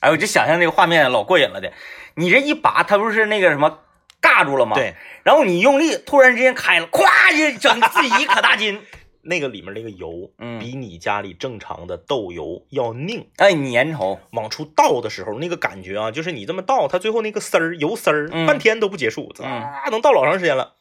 [0.00, 1.72] 哎，我就想象那个画面老过瘾了的。
[2.16, 3.78] 你这一拔，它不是那个什么
[4.20, 4.74] 尬住了吗？。
[4.74, 8.82] 对，然后你用力，突然之间开了，咵就整自己一可大斤，
[9.26, 13.28] 那个里面那个油，嗯比你家里正常的豆油要拧。
[13.36, 20.74] 哎，粘稠，往出倒的时候，那个感觉啊，就是你这么倒，它最后那个丝儿油丝半天都不结束，嗯啊，能倒老长时间了。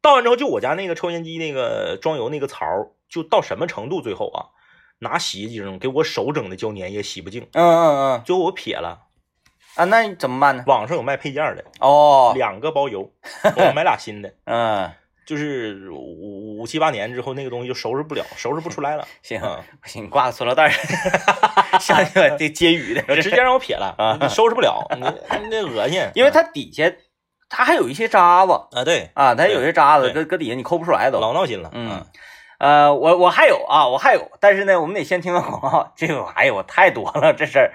[0.00, 2.64] 倒完之后，就我家那个抽烟机那个装油那个槽，
[3.08, 4.00] 就到什么程度？
[4.00, 4.54] 最后啊，
[5.00, 9.06] 拿洗衣机扔给我手整的胶粘也洗不净，嗯嗯嗯最后我撇了。
[9.74, 10.64] 啊，那怎么办呢？
[10.66, 13.12] 网上有卖配件的，哦，两个包邮，
[13.56, 14.34] 我买俩新的。
[14.44, 14.90] 嗯，
[15.28, 19.06] 就是五五七八年之后，那个东西就收拾不了，收拾不出来了。
[19.22, 20.70] 行嗯，行，挂个塑料袋儿，
[21.78, 25.02] 像那个这接雨的，直接让我撇了，啊你收拾不了，你
[25.38, 26.02] 你那恶心。
[26.14, 26.90] 因为它底下
[27.50, 31.20] 它还有一些渣子啊，对，啊，它有些渣子搁搁底下你抠不出来都。
[31.20, 31.70] 老闹心了。
[31.74, 32.06] 嗯，
[32.58, 35.92] 呃，我我还有啊，我还有，但是呢，我们得先听个广告。
[35.94, 37.74] 这个哎呦，太多了这事儿。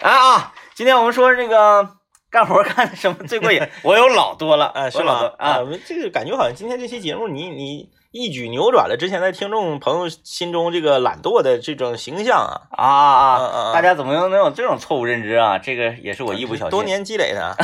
[0.00, 0.54] 啊啊！
[0.74, 1.95] 今天我们说这个
[2.36, 3.66] 干活干什么最过瘾？
[3.82, 5.34] 我有老多了，啊，是我老多吗？
[5.38, 12.68] 啊，我们这个感觉好像今天这期节目你，你一举扭转了之前在听众朋友心中这个懒惰的这种形象啊。
[12.76, 15.56] 啊啊大家怎么能能有这种错误认知啊？
[15.56, 16.70] 这个也是我一不小心。
[16.70, 17.56] 多年积累的啊。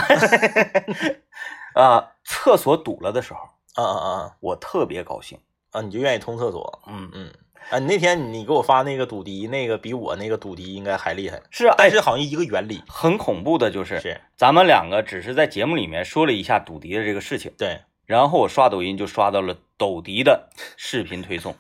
[1.77, 3.41] 啊，厕所堵了的时候，
[3.75, 5.39] 啊啊啊我特别高兴。
[5.73, 5.81] 啊！
[5.81, 6.81] 你就愿意通厕所？
[6.87, 7.33] 嗯，嗯。
[7.70, 12.83] 啊，你那天你给我发那个赌迪，那个比我那个赌迪应该还厉害，是啊，哎，但是好像一个原理。
[12.88, 21.55] 很恐怖的就是，是咱们两个只是在节目里面说了一下赌迪的这个事情，对然后我刷抖音就刷到了斗迪的视频推送。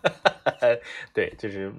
[1.14, 1.72] 对，就是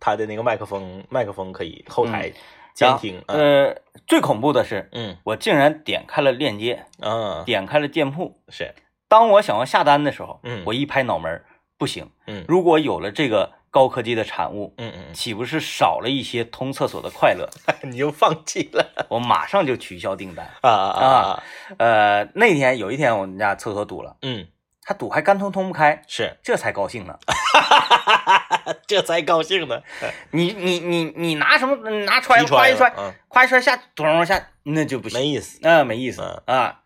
[0.00, 2.32] 他的那个麦克风，麦克风可以后台
[2.74, 3.18] 监听。
[3.18, 8.40] 啊呃，最恐怖的是，嗯我竟然点开了链接，嗯，点开了店铺。
[8.48, 8.74] 是
[9.08, 11.44] 当我想要下单的时候，嗯我一拍脑门儿，
[11.76, 12.10] 不行。
[12.26, 17.50] 嗯如果有了这个高科技的产物，嗯嗯岂不是少了一些通厕所的快乐？
[17.82, 20.48] 嗯， 你就放弃了我马上就取消订单。
[20.60, 21.42] 啊啊啊！
[21.78, 24.46] 呃，那天有一天我们家厕所堵了，嗯，
[24.80, 27.18] 它堵还干通通不开，是，这才高兴呢。
[28.86, 29.82] 这才高兴呢。
[30.30, 35.58] 你你你你拿什么拿揣提子夸一揣，嗯，夸一揣下，咚下，那就不行，没意思。
[35.62, 36.80] 那、没意思嗯啊。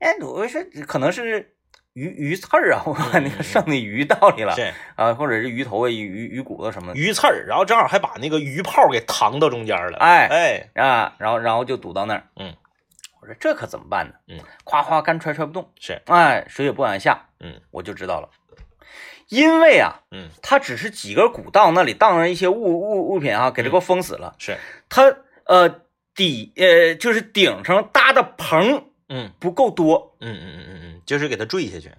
[0.00, 1.51] 哎，我说可能是
[1.94, 6.98] 鱼鱼刺儿啊， 我把那嗯个剩的鱼倒里了是啊，或者是鱼头啊、鱼鱼骨头什么的。
[6.98, 9.98] 鱼刺儿，然后正好还把那个鱼泡给搪到中间了。
[9.98, 10.26] 哎
[10.74, 12.24] 哎，啊，然后然后就堵到那儿。
[12.36, 12.54] 嗯，
[13.20, 14.14] 我说这可怎么办呢？
[14.28, 17.26] 嗯，夸夸干揣揣不动，是，哎，水也不往下。
[17.40, 18.30] 嗯，我就知道了，
[19.28, 24.34] 因为啊，嗯，它只是几根骨档那里荡上一些物物物品啊，给这给封死了。
[24.38, 24.56] 是，
[24.88, 25.82] 它呃
[26.14, 29.30] 底呃就是顶上搭的棚嗯。
[29.38, 31.90] 不够多，嗯嗯嗯嗯嗯，就是给它坠下去。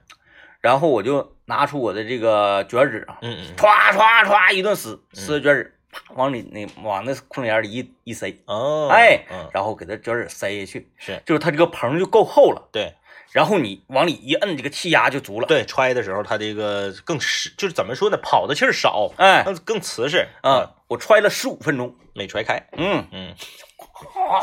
[0.60, 11.22] 然后我就拿出我的这个卷纸啊，嗯嗯，歘歘歘一顿撕，撕卷纸，啪往里那往那空眼里一一塞，哦，哎，嗯，然后给它卷纸塞下去，是。
[11.26, 12.94] 就是它这个棚就够厚了，对。
[13.34, 20.28] 然后你往里一摁，这个气压就足了。，对，揣的时候它这个更实，就是怎么说呢，跑的气儿少，哎，更更瓷实。
[20.44, 22.64] 啊，我揣了十五分钟，没揣开。
[22.78, 23.06] 嗯。
[23.12, 23.34] 嗯，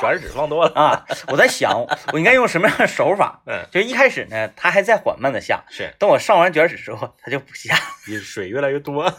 [0.01, 0.73] 卷纸放多了。
[0.75, 1.81] 啊，我在想
[2.13, 3.41] 我应该用什么样的手法。
[3.47, 7.75] 嗯，就一开始呢，它还在缓慢的下，是，等我上完卷纸之后，它就不下。
[8.23, 9.05] 水越来越多。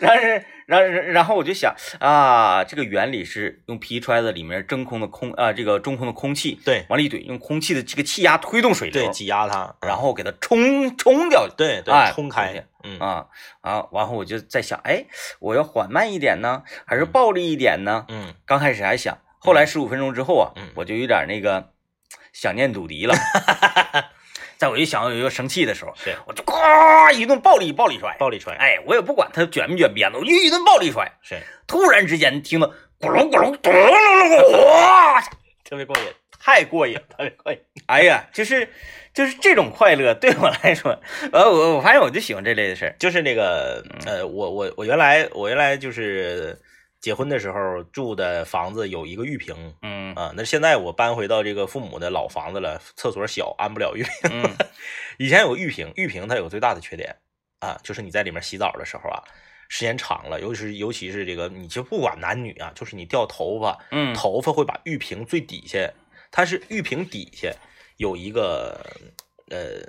[0.00, 11.54] 然后是，然然然后我就想啊，这个原理是用皮揣子里面真空的空啊，这个中空的空气对往里怼，用空气的这个气压推动水流，对，挤压它，然后给它冲冲掉去。
[11.56, 12.64] 对哎对，冲开。
[12.82, 13.26] 嗯啊
[13.60, 13.84] 啊！
[13.92, 15.04] 然后我就在想，哎，
[15.38, 18.06] 我要缓慢一点呢，还是暴力一点呢？
[18.08, 21.72] 嗯，刚开始还想，后来十五分钟之后啊，嗯我就有点那个
[22.32, 23.14] 想念赌迪了。
[24.60, 28.14] 在我一想有一个生气的时候，是我就咵一顿暴力暴力摔。
[28.18, 28.54] 暴力摔。
[28.56, 31.10] 哎，我也不管他卷没卷鞭子，我就一顿暴力摔。
[31.22, 32.70] 是，突然之间听到
[33.00, 35.18] 咕隆咕隆咚隆隆隆，哇，
[35.64, 36.04] 特别过瘾，
[36.38, 37.00] 太过瘾了！
[37.08, 37.58] 特别过瘾。
[37.86, 38.68] 哎呀，就是
[39.14, 41.00] 就是这种快乐对我来说，
[41.32, 42.94] 呃，我我发现我就喜欢这类的事儿。
[42.98, 46.60] 就是那个呃，我我我原来我原来就是
[47.00, 50.14] 结婚的时候住的房子有一个浴屏嗯。
[50.14, 54.30] 啊，那现在我搬回到这个父母的老房子了，厕所小，安不了浴屏。
[54.30, 54.56] 嗯。
[55.18, 57.14] 以前有个浴屏，浴屏它有个最大的缺点
[57.60, 59.22] 啊，就是你在里面洗澡的时候啊，
[59.68, 64.14] 时间长了，尤其是尤其是这个，你就不管男女啊，就是你掉头发，嗯。
[64.14, 65.90] 头发会把浴屏最底下，
[66.30, 67.52] 它是浴屏底下
[67.98, 68.80] 有一个
[69.50, 69.80] 呃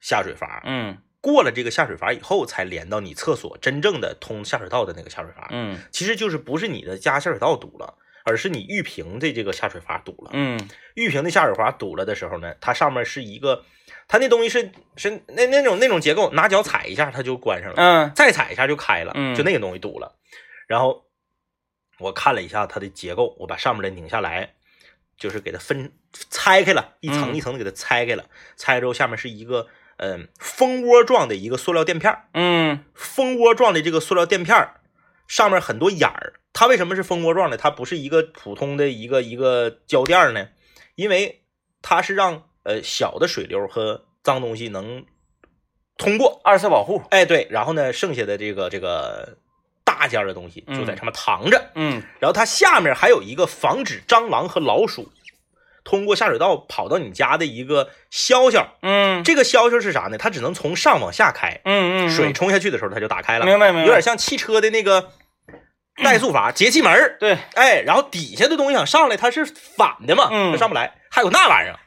[0.00, 5.48] 下水阀，嗯过了这个下水阀以后，才连到你厕所真正的通下水道的那个下水阀。
[5.50, 10.30] 嗯其实就是不是你的家下水道堵了，而是你浴屏的这个下水阀堵了。
[10.34, 13.64] 嗯浴屏的下水阀堵了的时候呢，它上面是一个，
[14.06, 20.14] 它那东西是是那那种那种结构，拿脚踩一下它就关上了，嗯再踩一下就开了，嗯就那个东西堵了。
[20.68, 21.06] 然后
[21.98, 24.54] 我看了一下它的结构，我把上面的拧下来，
[25.18, 25.92] 就是给它分
[26.30, 28.24] 拆开了，一层嗯一层的给它拆开了，
[28.56, 29.66] 拆之后下面是一个
[29.98, 34.80] 嗯蜂窝状的一个塑料垫片儿，嗯蜂窝状的这个塑料垫片儿
[35.26, 36.34] 上面很多眼儿。
[36.52, 37.56] 它为什么是蜂窝状的？
[37.56, 40.48] 它不是一个普通的一个一个胶垫儿呢？
[40.94, 41.42] 因为
[41.82, 45.04] 它是让呃小的水流和脏东西能
[45.98, 46.40] 通过。
[46.42, 47.02] 二次保护。
[47.10, 49.36] 哎，对，然后呢，剩下的这个这个
[49.84, 55.12] 大件的东西就在上面躺着，嗯然后它下面还有一个防止蟑螂和老鼠
[55.86, 58.66] 通过下水道跑到你家的一个消消。
[58.82, 60.18] 嗯这个消消是啥呢？
[60.18, 65.12] 它只能从上往下开，嗯嗯，水冲下去的时候它就打开了，明白明白，有点像汽车的那个
[66.02, 67.16] 怠速阀节气门儿。
[67.18, 70.92] 对，哎，然后底下的东西想上来，它是反的嘛，嗯它上不来。
[71.10, 71.78] 还有那玩意儿，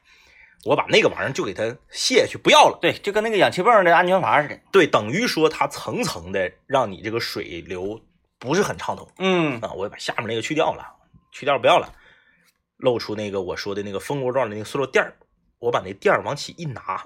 [0.65, 2.79] 我把那个玩意儿就给它卸下去，不要了。
[2.81, 4.57] 对，就跟那个氧气泵的安全阀似的。
[4.71, 8.01] 对，等于说它层层的让你这个水流
[8.39, 9.71] 不是很畅通嗯啊。
[9.75, 10.83] 我把下面那个去掉了，
[11.31, 11.93] 去掉不要了，
[12.79, 15.13] 露出那个我说的那个蜂窝状的那个塑料垫儿。
[15.59, 17.03] 我把那垫儿往起一拿，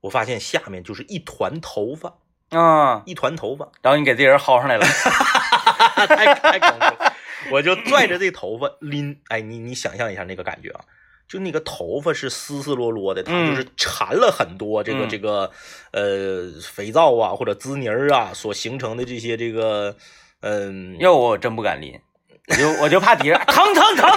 [0.00, 2.16] 我发现下面就是一团头发，
[2.48, 4.86] 啊，一团头发，然后你给这人薅上来了。
[6.08, 7.12] 太太恐怖了。
[7.52, 10.80] 我就拽着这头发拎，哎，你你想象一下那个感觉啊，
[11.28, 15.50] 就那个头发是丝丝落落的，它嗯就是缠了很多这个、嗯这个
[15.92, 19.94] 呃肥皂啊或者滋泥儿啊所形成的这些这个
[20.40, 22.00] 嗯、要我真不敢拎，
[22.48, 24.10] 我就我就怕底下疼 疼疼。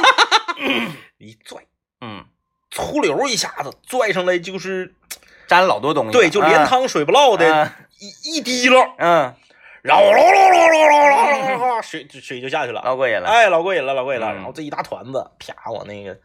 [1.18, 1.66] 一拽，
[2.02, 2.26] 嗯，
[2.72, 4.94] 粗溜一下子拽上来就是
[5.48, 9.34] 沾老多东西，对，就连汤水不落的，一一滴了，嗯，
[9.82, 16.20] 然后，啊，水水就下去了，老过瘾了，哎，老过瘾了，老过瘾了，然后这一大团子，啪，往那个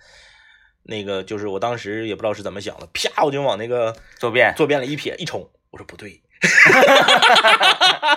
[0.82, 6.20] 那个就是我当时也不知道是怎么想的，啪，我就往那个坐便坐便里一撇一冲，我说不对。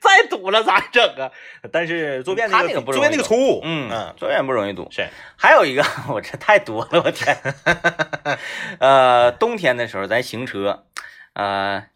[0.00, 1.30] 再堵了咋整啊？
[1.72, 4.88] 但是坐便那个不坐容易便那个粗，嗯嗯，坐便不容易堵。
[4.90, 7.36] 是，还有一个，我这太多了，我天。
[8.80, 10.86] 呃，冬天的时候咱行车，
[11.34, 11.86] 呃，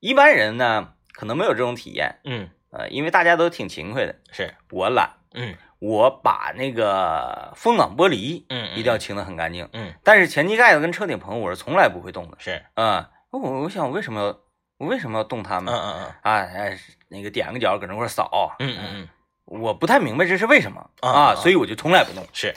[0.00, 4.14] 一般人呢可能没有这种体验，嗯，呃，因为大家都挺勤快的。
[4.30, 12.36] 是，我懒，嗯我把那个风挡玻璃嗯，一定要清的很干净，嗯，但是前机盖子跟车顶棚我是从来不会动的。
[12.38, 14.38] 是，啊、我我想我为什么要
[14.82, 15.94] 我为什么要动它嗯嗯？
[16.00, 16.04] 嗯。
[16.22, 19.08] 啊，哎，那个点个脚搁那块扫，嗯嗯嗯，
[19.44, 22.26] 我不太明白这是为什么啊啊啊，所以我就从来不动。
[22.32, 22.52] 是，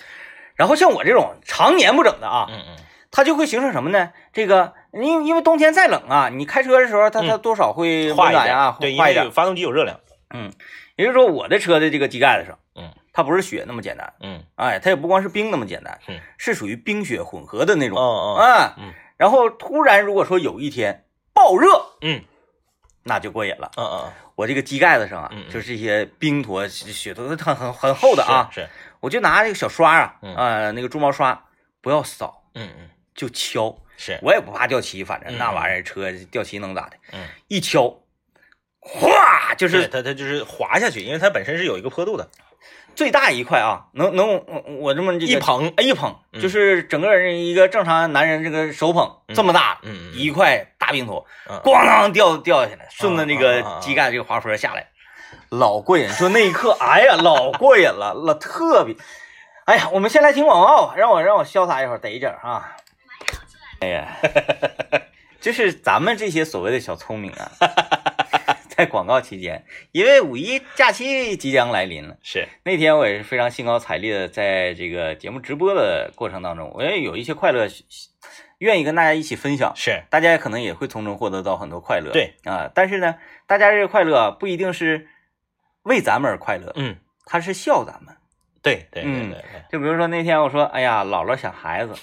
[0.55, 2.77] 然后像我这种常年不整的啊，嗯嗯。
[3.11, 4.11] 它就会形成什么呢？
[4.33, 7.27] 这个因为因为冬天再冷啊，你开车的时候它嗯。
[7.27, 9.23] 它多少会化一温暖呀，点，对，因。
[9.23, 9.99] 为发动机有热量，
[10.33, 10.51] 嗯，
[10.95, 14.43] 也就是说我的车的这个机盖子上，嗯，它不是雪那么简单，嗯。
[14.55, 17.95] 哎，它也不光是冰那么简单，嗯，是属于冰雪混合的那种。
[17.95, 18.73] 哦哦，啊。
[18.79, 18.91] 嗯。
[19.15, 21.04] 然后突然如果说有一天
[21.35, 21.69] 爆热，
[22.01, 22.23] 嗯。
[23.03, 23.69] 那就过瘾了。
[23.77, 28.69] 嗯嗯我这个机盖子上啊就是这些冰坨、雪坨都很很很厚的啊，是，是。
[28.99, 30.35] 我就拿这个小刷啊，嗯。
[30.35, 31.45] 啊，那个猪毛刷，
[31.81, 32.89] 不要扫，嗯嗯。
[33.13, 33.77] 就敲。
[33.97, 36.97] 是，我也不怕掉漆，反正嗯那玩意儿车掉漆能咋的？
[37.13, 37.87] 嗯，一敲，
[38.79, 42.27] 哗，就是它它就是滑下去，因为它本身是有一个坡度的，
[42.95, 54.87] 最大一块啊，能能我我这么这个一捧，哎一捧，嗯就是整个人一个正常男人这个手捧嗯这么大嗯嗯一块大冰坨，嗯咣当掉掉下来，顺着那个啊机盖这个滑坡下来，
[55.49, 56.09] 老过瘾。
[56.17, 58.95] 就那一刻，哎呀，老过瘾了，老特别。
[59.65, 62.75] 哎呀，我们先来听广告，让我让我潇洒一会儿，得一整啊。
[63.81, 64.07] 哎呀，
[65.41, 67.51] 就是咱们这些所谓的小聪明啊，
[68.75, 72.17] 在广告期间，因为五一假期即将来临了。
[72.21, 77.67] 是，那天我也是非常兴高采烈的，在这个节目直播的过程当中，我也有一些快乐，
[78.57, 79.71] 愿意跟大家一起分享。
[79.75, 82.11] 是，大家可能也会从中获得到很多快乐。
[82.11, 83.15] 对啊，但是呢，
[83.47, 85.07] 大家这个快乐啊不一定是
[85.83, 88.15] 为咱们而快乐，嗯，他是笑咱们。
[88.61, 91.93] 对对对嗯对对，就比如说那天我说，哎呀，姥姥想孩子，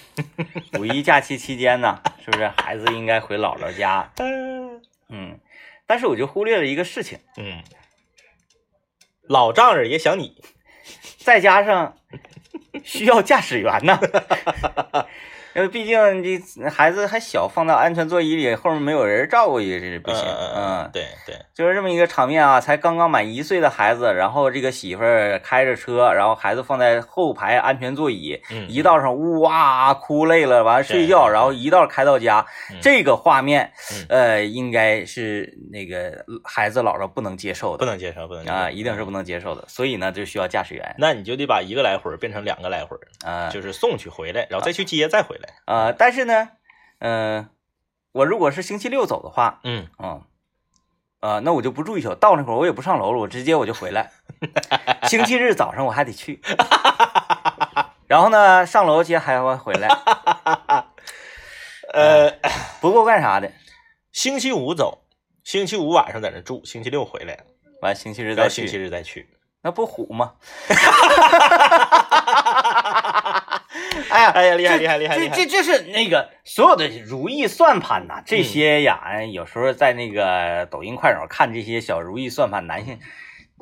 [0.79, 4.09] 五一假期期间呢，是不是孩子应该回姥姥家？
[4.19, 5.39] 嗯嗯，
[5.85, 7.63] 但是我就忽略了一个事情，嗯，
[9.23, 10.43] 老丈人也想你，
[11.17, 11.97] 再加上
[12.83, 13.99] 需要驾驶员呢。
[15.55, 20.25] 因为毕竟这孩子还小，放到安全座椅里，后面没有人照顾也是不行。
[20.25, 39.13] 嗯嗯，对对，就是这么一个场面啊，才刚刚满一岁的孩子，然后这个媳妇儿开着车，然后孩子放在后排安全座椅，嗯，一道上呜哇哭累了，完了睡觉，然后一道开到家，嗯这个画面嗯，呃，应该是那个孩子姥姥不能接受的不能接受，不能接受啊，一定是不。
[39.13, 45.42] 能接受的，所以呢，就需要驾驶员那你就得把一个来回变成两个来回儿，啊，就是送去回来，然后再去接，再回来。
[45.65, 46.49] 呃，但是呢，
[46.99, 47.49] 嗯，
[48.11, 50.21] 我如果是星期六走的话，嗯，嗯，
[51.21, 54.11] 呃，那我就不住一宿，到那会儿我也不上楼了，我直接我就回来。
[55.07, 56.41] 星期日早上我还得去，
[58.07, 59.87] 然后呢，上楼接还要回来，
[61.93, 62.31] 呃，
[62.81, 63.51] 不够干啥的。
[64.11, 65.05] 星期五走，
[65.43, 67.39] 星期五晚上在那住，星期六回来，
[67.81, 69.29] 完星期日然再去，星期日再去。
[69.61, 70.33] 那不虎吗？
[74.09, 75.35] 哎呀，哎呀，厉害厉害厉害厉害！
[75.35, 82.99] 这这这是那个所有的如意算盘呐，这些呀，有时候在那个抖音、快手看这些小如意算盘，男性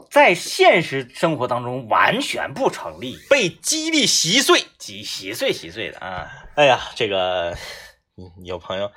[0.09, 4.63] 在现实生活当中完全不成立，被激励稀碎。
[4.77, 6.27] 几稀碎稀碎的啊！
[6.55, 7.55] 哎呀，这个
[8.17, 8.91] 嗯有朋友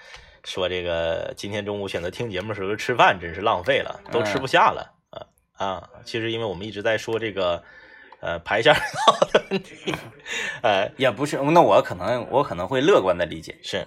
[0.44, 5.26] 说，这个今天中午选择听节目的时候吃饭真是浪费了，都吃不下了啊
[5.56, 5.88] 啊！
[6.04, 7.62] 其实因为我们一直在说这个
[8.24, 9.94] 呃排一下道的问题，
[10.62, 13.86] 呃 也不是，那我可能我可能会乐观的理解，是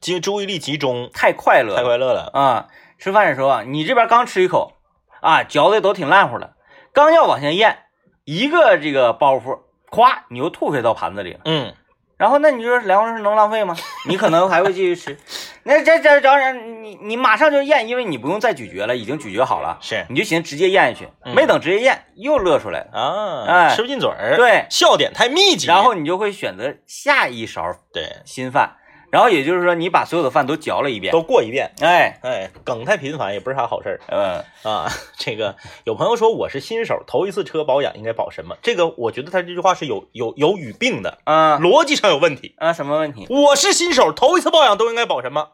[0.00, 2.30] 集注意力集中，太快乐了太快乐了。
[2.34, 2.68] 啊！
[2.98, 4.74] 吃饭的时候啊，你这边刚吃一口
[5.20, 6.54] 啊，嚼的都挺烂乎了，
[6.92, 7.78] 刚要往下咽，
[8.24, 11.40] 一个这个包袱，咵，你又吐回到盘子里了。
[11.44, 11.74] 嗯，
[12.16, 13.76] 然后那你说粮食能浪费吗？
[14.08, 15.16] 你可能还会继续吃。
[15.64, 20.04] 那这这当然，你你马上就咽，因为你不用再咀嚼了，已经咀嚼好了，是。
[20.08, 21.34] 你就寻思直接咽下去，嗯。
[21.34, 22.90] 没等直接咽又乐出来了。
[22.92, 23.74] 啊，哎。
[23.74, 28.18] 吃不进嘴儿，，对，笑点太密集，然后你就会选择下一勺对。
[28.24, 28.76] 新饭，
[29.14, 31.12] 然后也就是说你把所有的饭都嚼了一遍。
[31.12, 31.70] 都过一遍。
[31.80, 34.90] 哎，哎，梗太频繁也不是啥好事儿嗯啊。
[35.16, 38.56] 这个有朋友说我是新手，头一次车保养应该保什么？
[38.60, 42.56] 这个我觉得他这句话是有有有语病的，啊逻辑上有问题。
[42.58, 43.28] 啊，什么问题？
[43.30, 45.50] 我是新手，头一次保养都应该保什么？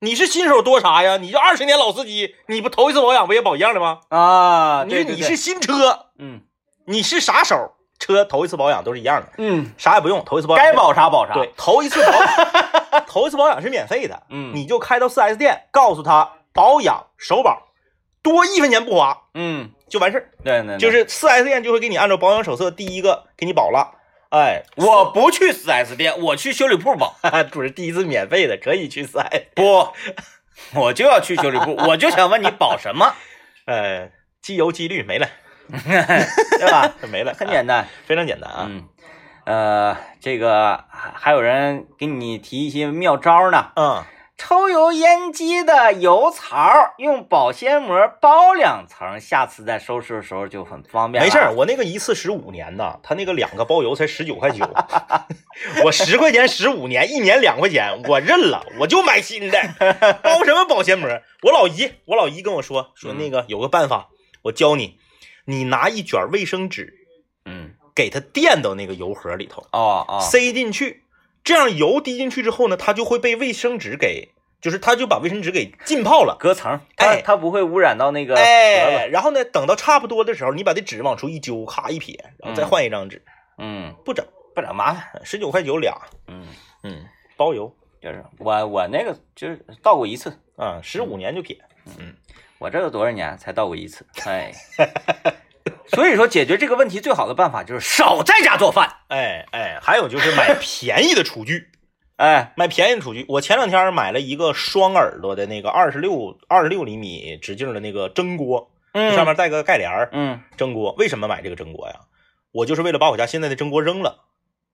[0.00, 1.16] 你是新手多啥呀？
[1.18, 4.00] 你就二十年老司机，你不头一次保养不也保一样的吗？
[4.08, 6.40] 啊，你对对对你是新车，嗯
[6.86, 11.34] 你是啥手，车头一次保养都是一样的，嗯，啥也不用，头一次保养该保啥保啥。
[11.34, 17.68] 对，，头一次保 头一次保养是免费的，嗯你就开到 4S 店，告诉他保养首保，
[18.22, 20.30] 多一分钱不花嗯，就完事儿。
[20.44, 23.92] 对对，对就是 4S 店就会给你按照保养手册第一个给你保了，
[24.30, 27.16] 哎，我不去 4S 店，我去修理铺保。
[27.50, 29.44] 主是第一次免费的，可以去 4S。
[29.54, 29.88] 不，
[30.74, 33.14] 我就要去修理铺，我就想问你保什么，
[33.66, 34.10] 呃，
[34.42, 35.28] 机油机滤没了，
[35.70, 36.92] 对吧？
[37.10, 37.86] 没了，很简单。
[38.04, 38.66] 非常简单啊。
[38.68, 38.84] 嗯，
[39.44, 43.72] 呃，这个还还有人给你提一些妙招呢。
[43.76, 44.02] 嗯，
[44.36, 51.24] 抽油烟机的油槽用保鲜膜包两层，下次再收拾的时候就很方便。
[51.24, 54.68] 没事儿，我那个一次十五年的，他那个两个包邮才十九块九，
[55.84, 59.58] 我十块钱十五年，一年两块钱，我认了，我就买新的，
[60.22, 61.08] 包什么保鲜膜？
[61.42, 64.08] 我老姨，我老姨跟我说说那个有个办法，
[64.42, 64.98] 我教你，
[65.46, 66.92] 你拿一卷卫生纸
[67.46, 71.04] 嗯，给它垫到那个油盒里头，哦哦，塞进去，
[71.42, 74.30] 这样油滴进去之后呢，它就会被卫生纸给，
[74.60, 76.36] 就是它就把卫生纸给浸泡了。
[76.38, 77.22] 隔层，它哎。
[77.22, 79.12] 它不会污染到那个盒哎，子。
[79.12, 82.68] 然后呢，等到差不多的时候，你把这纸往出一揪，咔一撇，然后再嗯。
[82.68, 83.24] 换一张纸，
[83.58, 85.24] 嗯，不整，不整麻烦。
[85.24, 86.44] 十九块九俩，嗯，
[86.82, 87.04] 嗯，
[87.36, 87.72] 包邮。
[88.02, 91.56] 就是我我那个就是到过一次，啊，十五年就撇。
[92.58, 94.06] 我这有多少年才到过一次？
[94.24, 94.52] 哎，
[95.88, 98.88] 所以说解决这个问题最好的办法就是少在家做饭。
[99.08, 101.68] 哎哎，还有就是买便宜的厨具，
[102.16, 103.26] 哎，买便宜的厨具。
[103.28, 110.94] 我前两天买了一个双耳朵的那个二十六二十六厘米直径的那个蒸锅，嗯，上面带个盖帘儿，嗯蒸锅。
[110.98, 112.00] 为什么买这个蒸锅呀？
[112.52, 114.24] 我就是为了把我家现在的蒸锅扔了。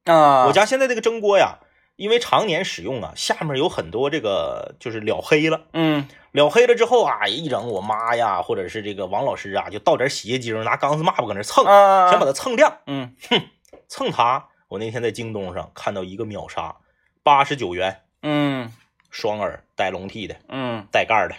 [0.05, 1.59] 啊，我家现在这个蒸锅呀，
[1.97, 5.63] 因为常年使用啊，下面有很多这个就是了黑了。
[5.73, 12.79] 嗯了黑了之后啊，一整我妈呀，或者是这个王老师啊，就倒点洗洁精，拿钢丝抹布搁那蹭，啊，想把它蹭亮。
[12.87, 13.43] 嗯哼
[13.87, 16.77] 蹭它，我那天在京东上看到一个秒杀，
[17.23, 18.73] 八十九元，嗯
[19.11, 21.35] 双耳带笼屉的，嗯带盖的，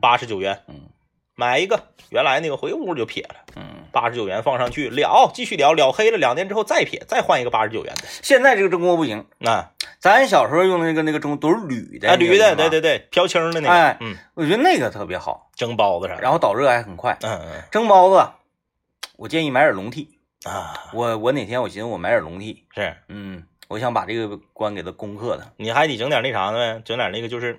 [0.00, 0.82] 八十九元，嗯
[1.34, 1.88] 买一个。
[2.10, 8.04] 原来那个回屋就撇了，嗯，八十九元放上去了，继续了了黑了两年之后再撇，再换一个八十九元的。
[8.22, 17.16] 现在这个蒸锅不行，啊，咱小时候用的那个那个蒸都是铝的，啊，铝的，对对，对，飘青的那个，哎嗯，我觉得那个特别好，蒸包子啥的，然后导热还很快。
[17.22, 18.30] 嗯嗯蒸包子，
[19.16, 20.06] 我建议买点笼屉。
[20.44, 25.52] 啊，我我哪天我寻思我买点笼屉，是，嗯，我想把这个关给它攻克了。
[25.56, 27.58] 你还得整点那啥呢，整点那个就是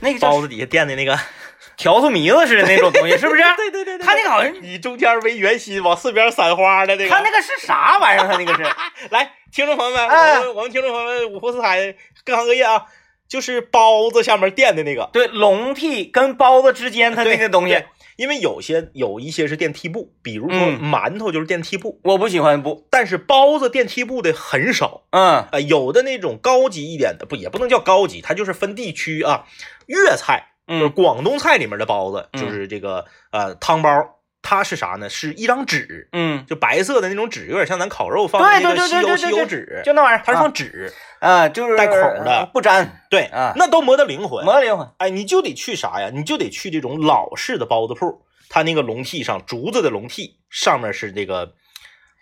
[0.00, 1.18] 那个包子底下垫的那个，
[1.76, 3.42] 笤帚糜子似的那种东西， 是不是？
[3.56, 4.06] 对对对对。
[4.06, 7.10] 他那个好像，以中间为圆心，往四边散花的那个。
[7.10, 8.26] 他那个是啥玩意儿？
[8.28, 8.62] 它那个是，
[9.10, 12.86] 来，听众朋友们，哎我们我们听众朋友们，五湖四海，各行各业啊，
[13.28, 17.84] 就是包子下面垫的那个对，笼屉跟包子之间它那个东西，
[18.16, 25.02] 因为有些有一些是垫屉布，比如说嗯馒头就是垫屉布，我不喜欢布，但是包子垫屉布的很少。
[25.10, 29.44] 嗯啊，有的那种高级一点的，不也不能叫高级，它就是分地区啊。
[29.86, 33.88] 粤菜就是嗯广东菜里面的包子，嗯就是这个呃汤包，
[34.42, 35.08] 它是啥呢？
[35.08, 44.44] 是一张纸，嗯，就白色的那种纸，有点像咱烤肉放的那个吸油吸油纸，就那玩意儿，它是啊放纸，啊，就是带孔的不粘，对啊那都磨得灵魂。
[44.44, 44.88] 磨灵魂。
[44.98, 46.10] 哎，你就得去啥呀？
[46.12, 51.46] 你就得去这种老式的包子铺，它那个笼屉上竹子的笼屉上面是这个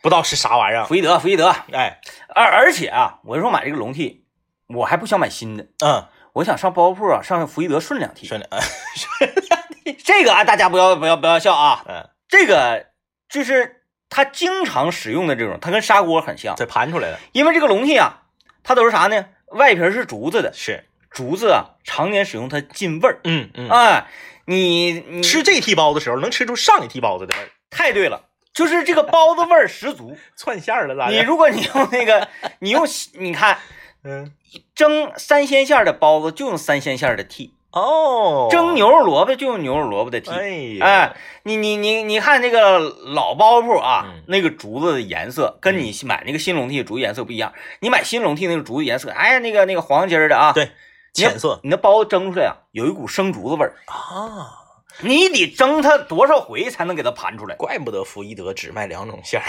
[0.03, 0.85] 不知道是啥玩意儿。
[0.85, 1.55] 福一德，福一德。
[1.73, 1.99] 哎，
[2.35, 4.21] 而而且啊，我说买这个笼屉，
[4.69, 6.05] 我还不想买新的，嗯，
[6.35, 8.27] 我想上包铺啊，上福伊德顺两屉。
[8.27, 8.51] 顺两，
[8.95, 12.87] 顺两屉，这个啊，大家不要不要不要笑啊，嗯，这个
[13.29, 18.23] 就是他经常使用的这种，它跟砂锅很像，这盘出来的，因为这个笼屉啊，
[18.63, 19.27] 它都是啥呢？
[19.53, 23.21] 外皮是竹子的，是，竹子啊，常年使用它进味儿。
[23.23, 24.07] 嗯嗯，哎，
[24.47, 28.21] 你你吃这屉包子的时候，能吃出上一屉包子的味儿，太对了，
[28.53, 30.17] 就是这个包子味儿十足。
[30.37, 31.13] 串馅儿了咋的？
[31.13, 32.27] 你如果你用那个，
[32.59, 33.59] 你用你看
[34.05, 34.33] 嗯，
[34.75, 40.31] 蒸三鲜馅儿的包子就用三鲜馅儿的屉，哦，蒸牛肉萝卜就用牛肉萝卜的屉。
[40.31, 40.49] 哎
[40.79, 47.55] 呀，哎，你你你你看那个老包铺啊，嗯那个竹子的颜色跟你买那个新笼屉的竹子颜色不一样。
[47.81, 50.71] 你买新笼屉那个竹子颜色，哎呀，那个那个黄金儿的啊，对，
[51.15, 53.75] 浅色你那包子蒸出来啊，有一股生竹子味儿。
[53.87, 54.53] 啊，
[55.01, 57.57] 你得蒸它多少回才能给它盘出来？
[57.57, 59.47] 怪不得福一德只卖两种馅儿，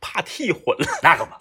[0.00, 0.98] 怕屉混了。
[1.02, 1.32] 那可不。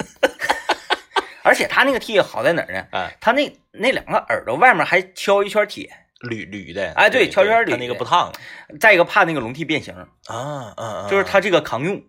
[1.47, 2.85] 而且它那个屉好在哪儿呢？
[2.91, 5.89] 哎，它那那两个耳朵外面还敲一圈铁，
[6.19, 8.31] 铝铝的，哎对敲圈铝它那个不烫
[8.79, 9.95] 再一个怕那个笼屉变形，
[10.27, 12.03] 啊嗯，就是它这个扛用。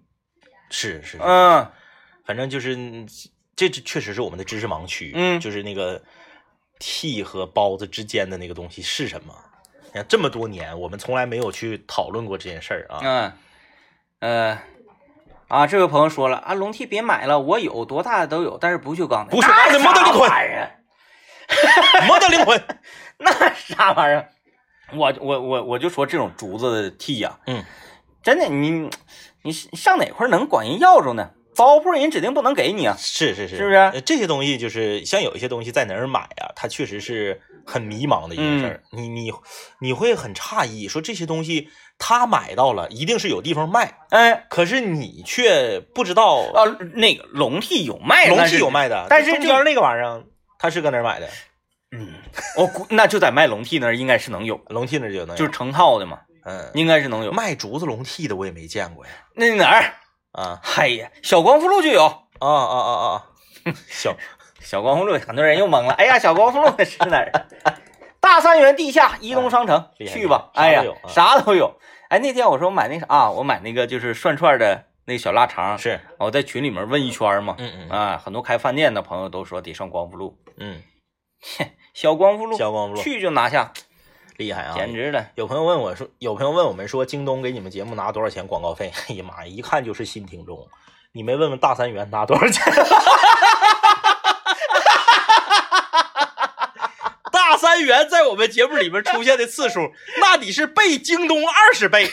[0.71, 1.71] 是是，是嗯，
[2.27, 2.77] 反正就是
[3.57, 6.03] 这这确实是我们的知识盲区，嗯就是那个
[6.79, 9.35] 屉和包子之间的那个东西是什么？
[9.87, 13.01] 你看这么多年，我们从来没有去讨论过这件事儿啊。
[13.03, 13.33] 嗯，
[14.21, 14.63] 呃，
[15.49, 19.83] 啊，这位朋友说了啊，龙替别买了，我有多大的都有，但是不锈钢的，不锈钢的那
[22.07, 22.63] 摩登灵魂
[23.19, 24.29] 那啥玩意儿？
[24.95, 27.65] 我我我我就说这种竹子的替呀、嗯，
[28.23, 28.91] 真的，你
[29.43, 31.31] 你上哪块能管人要着呢？
[31.59, 32.97] 包铺人指定不能给你啊。
[32.99, 38.83] 是是是，是不是呃这些东西就是像有一些东西在哪儿买啊，它确实是很迷茫的一件事儿。
[38.93, 39.31] 你你
[39.81, 50.23] 你会很诧异，说这些东西他买到了，一定是有地方卖，哎，可是你却不知道啊，那个笼屉有卖的，笼但是屉有卖的，但是就中间那个玩意儿，
[50.59, 51.29] 他是搁哪儿买的？
[51.91, 52.13] 嗯，
[52.57, 57.33] 我估那就在卖笼屉那儿应该是能有，笼屉那儿就能有，就是成套的嘛，嗯，应该是能有。
[57.33, 59.13] 卖竹子笼屉的我也没见过呀。
[59.35, 59.93] 那哪儿？
[60.39, 62.05] 啊嗨呀，小光复路就有。
[62.05, 63.25] 啊啊啊啊！
[63.89, 64.15] 小
[64.63, 65.93] 小光复路，很多人又懵了。
[65.95, 67.33] 哎呀，小光复路是哪儿？
[68.21, 70.51] 大三元地下移动商城，去吧。
[70.55, 71.79] 哎呀啥都有。
[72.09, 80.83] 哎，那天我说我买那啥啊，我买那个就是涮串的那个小腊肠，是，我在群里面问一圈嘛，嗯嗯啊，很多开饭店的朋友都说得上光复路，嗯，
[81.95, 83.73] 小光复路，小光复路去就拿下，
[84.39, 84.75] 厉害啊！
[84.77, 85.27] 简直了。
[85.35, 88.93] 有朋友问我说，有朋友问我们说，京东给你们节目拿多少钱广告费？
[89.11, 90.67] 哎呀妈呀，一看就是新听众。
[91.11, 92.63] 你没问问大三元拿多少钱？
[97.33, 102.09] 大三元在我们节目里面出现的次数，那得是倍京东二十倍。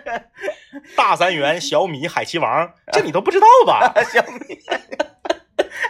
[0.94, 3.94] 大三元、小米、海奇王，这你都不知道吧？
[4.12, 4.58] 小米，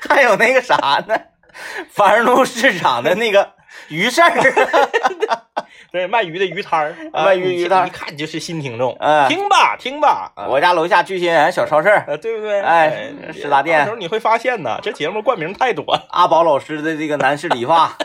[0.08, 0.76] 还有那个啥
[1.08, 1.20] 呢？
[1.90, 3.54] 繁荣路市场的那个
[3.88, 4.30] 鱼市儿，
[5.90, 8.92] 对，卖鱼的鱼摊儿， 啊卖鱼你鱼摊儿一看就是新听众。
[9.00, 12.60] 哎听吧，听吧，啊我家楼下聚鑫园小超市，呃，对不对？
[12.60, 17.96] 哎食杂店到时候你会发现呢，这节目冠名太多了，阿宝老师的这个男士理发，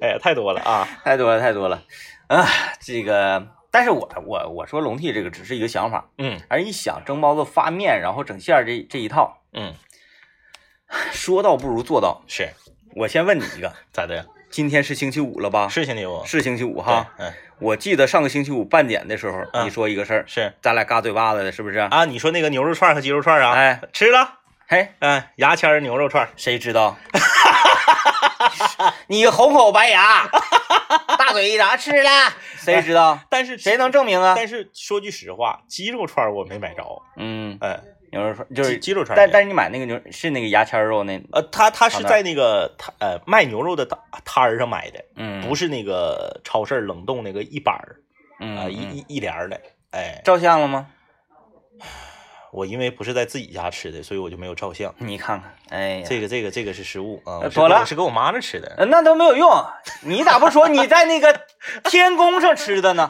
[0.00, 0.88] 哎呀，太多了啊！
[1.04, 1.82] 太多了，太多了。
[2.28, 2.46] 啊，
[2.80, 9.74] 这个，但是我我我说笼屉这个只是一个想法，嗯而一想蒸包子发面，然后整馅儿这这一套，嗯，
[11.12, 12.22] 说到不如做到。
[12.26, 12.48] 是
[12.94, 14.26] 我先问你一个， 咋的？
[14.50, 15.68] 今天是星期五了吧？
[15.68, 21.78] 是星期五是星期五哈哈。，嗯，我记得上个星期五半点的时候，嗯你说一个事儿，是咱俩嘎嘴巴子的，是不是？
[21.78, 22.04] 啊。
[22.04, 23.52] 你说那个牛肉串和鸡肉串啊？
[23.56, 26.96] 哎，吃了，嘿，嗯，牙签儿牛肉串，谁知道？
[29.06, 30.28] 你红口白牙，
[31.18, 32.10] 大嘴一张吃了，
[32.56, 33.18] 谁知道？
[33.30, 34.34] 但是谁能证明啊？
[34.36, 36.82] 但是说句实话，鸡肉串儿我没买着，
[37.16, 37.80] 嗯，嗯，
[38.12, 47.96] 牛肉串就是鸡鸡肉串但但是你买那个牛是那个牙签肉那，呃，他他是在那个他呃卖牛肉的摊摊儿上买的，嗯，不是那个超市冷冻那个一板儿
[48.38, 49.60] 嗯，啊、嗯，一一一连儿的。
[49.92, 50.86] 哎，照相了吗？
[52.52, 54.94] 我因为不是在自己家吃的，所以我就没有照相。
[54.98, 58.74] 你看看，哎，这个这个这个是失误啊，我是呃妥了我是跟我妈那吃的。
[58.76, 59.50] 呃那都没有用，
[60.02, 61.40] 你咋不说你在那个
[61.84, 63.08] 天宫上吃的呢？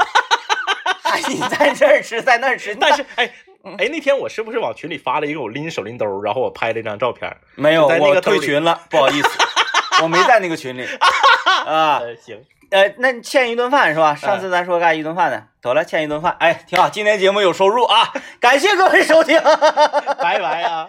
[1.03, 3.31] 还 你在这儿吃，在那儿吃，但是哎
[3.79, 7.37] 哎，那天我是不是往群里发了一个我拎手拎兜儿，然后我拍了一张照片儿？
[7.55, 9.29] 没有，就在那我个退群了，不好意思，
[10.03, 10.85] 我没在那个群里
[11.67, 11.99] 啊。
[11.99, 14.15] 呃，行，呃，那欠一顿饭是吧？
[14.15, 19.41] 上次咱说干一顿饭的，得了，欠一顿饭，哎，挺好，今天节目有收入啊，感谢各位收听。
[20.21, 20.89] 拜拜啊。